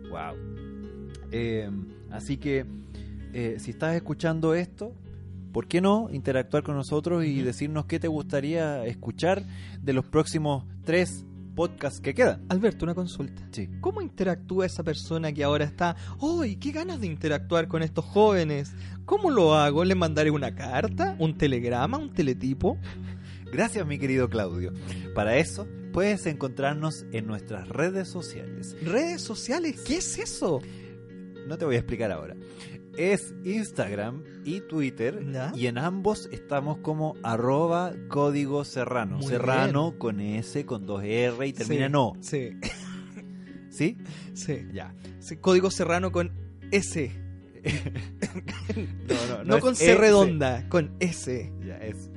[0.09, 0.35] Wow.
[2.11, 2.65] así que
[3.33, 4.93] eh, si estás escuchando esto,
[5.53, 9.43] ¿por qué no interactuar con nosotros y decirnos qué te gustaría escuchar
[9.81, 11.25] de los próximos tres
[11.55, 12.43] podcasts que quedan?
[12.49, 13.41] Alberto, una consulta.
[13.51, 13.69] Sí.
[13.79, 18.73] ¿Cómo interactúa esa persona que ahora está, ¡Uy, qué ganas de interactuar con estos jóvenes!
[19.05, 19.83] ¿Cómo lo hago?
[19.83, 21.15] ¿Le mandaré una carta?
[21.19, 21.97] ¿Un telegrama?
[21.97, 22.77] ¿Un teletipo?
[23.51, 24.71] Gracias, mi querido Claudio.
[25.13, 28.77] Para eso, puedes encontrarnos en nuestras redes sociales.
[28.81, 29.81] ¿Redes sociales?
[29.85, 30.61] ¿Qué es eso?
[31.47, 32.35] No te voy a explicar ahora.
[32.97, 35.25] Es Instagram y Twitter.
[35.31, 35.51] ¿Ya?
[35.55, 39.17] Y en ambos estamos como arroba código serrano.
[39.17, 42.13] Muy serrano con S, con dos R y termina Sí, en O.
[42.19, 42.49] Sí,
[43.69, 43.97] ¿Sí?
[44.33, 44.67] sí.
[44.73, 44.93] Ya.
[45.19, 46.31] Sí, Código serrano con
[46.71, 47.11] S.
[49.07, 49.95] No, No, con C S.
[49.99, 51.51] redonda, con S.
[51.65, 52.09] Ya, es.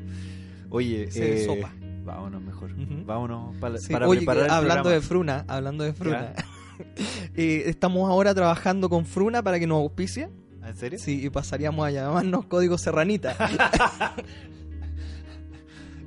[0.71, 1.73] Oye, eh, sopa.
[2.05, 2.73] vámonos mejor.
[2.73, 3.05] Ujú.
[3.05, 5.01] Vámonos pa- Sí, para oye, preparar el hablando de.
[5.01, 6.33] Fruna, hablando de Fruna.
[7.37, 10.29] eh, estamos ahora trabajando con Fruna para que nos auspicie.
[10.65, 10.99] ¿En serio?
[10.99, 13.37] Sí, y pasaríamos a llamarnos Código Serranita.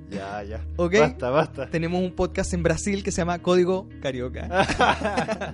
[0.09, 0.65] Ya, ya.
[0.77, 0.93] ¿Ok?
[0.99, 1.69] Basta, basta.
[1.69, 4.73] Tenemos un podcast en Brasil que se llama Código Carioca.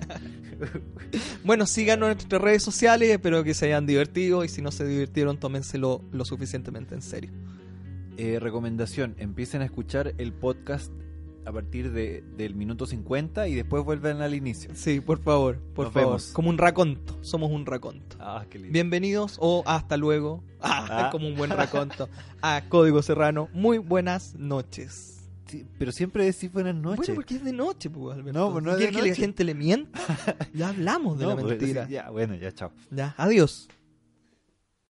[1.44, 4.86] Bueno, síganos en nuestras redes sociales, espero que se hayan divertido y si no se
[4.86, 7.30] divirtieron, tómenselo lo suficientemente en serio.
[8.16, 10.92] Eh, recomendación, empiecen a escuchar el podcast
[11.46, 14.70] a partir de, del minuto 50 y después vuelven al inicio.
[14.74, 16.08] Sí, por favor, por Nos favor.
[16.08, 16.26] vemos.
[16.32, 18.16] Como un raconto, somos un raconto.
[18.20, 18.72] Ah, qué lindo.
[18.72, 20.42] Bienvenidos o hasta luego.
[20.60, 21.08] Ah, Ah.
[21.10, 22.08] como un buen raconto.
[22.42, 23.48] A Código Serrano.
[23.52, 25.10] Muy buenas noches.
[25.46, 26.98] Sí, pero siempre decís buenas noches.
[27.06, 28.38] Bueno, porque es de noche, pues, Alberto.
[28.38, 29.20] No, pues no es ¿Quieres de que la noche.
[29.20, 30.00] gente le mienta?
[30.54, 31.86] Ya hablamos de No, la pues, mentira.
[31.88, 32.72] ya, bueno, ya, chao.
[32.90, 33.68] Ya, adiós.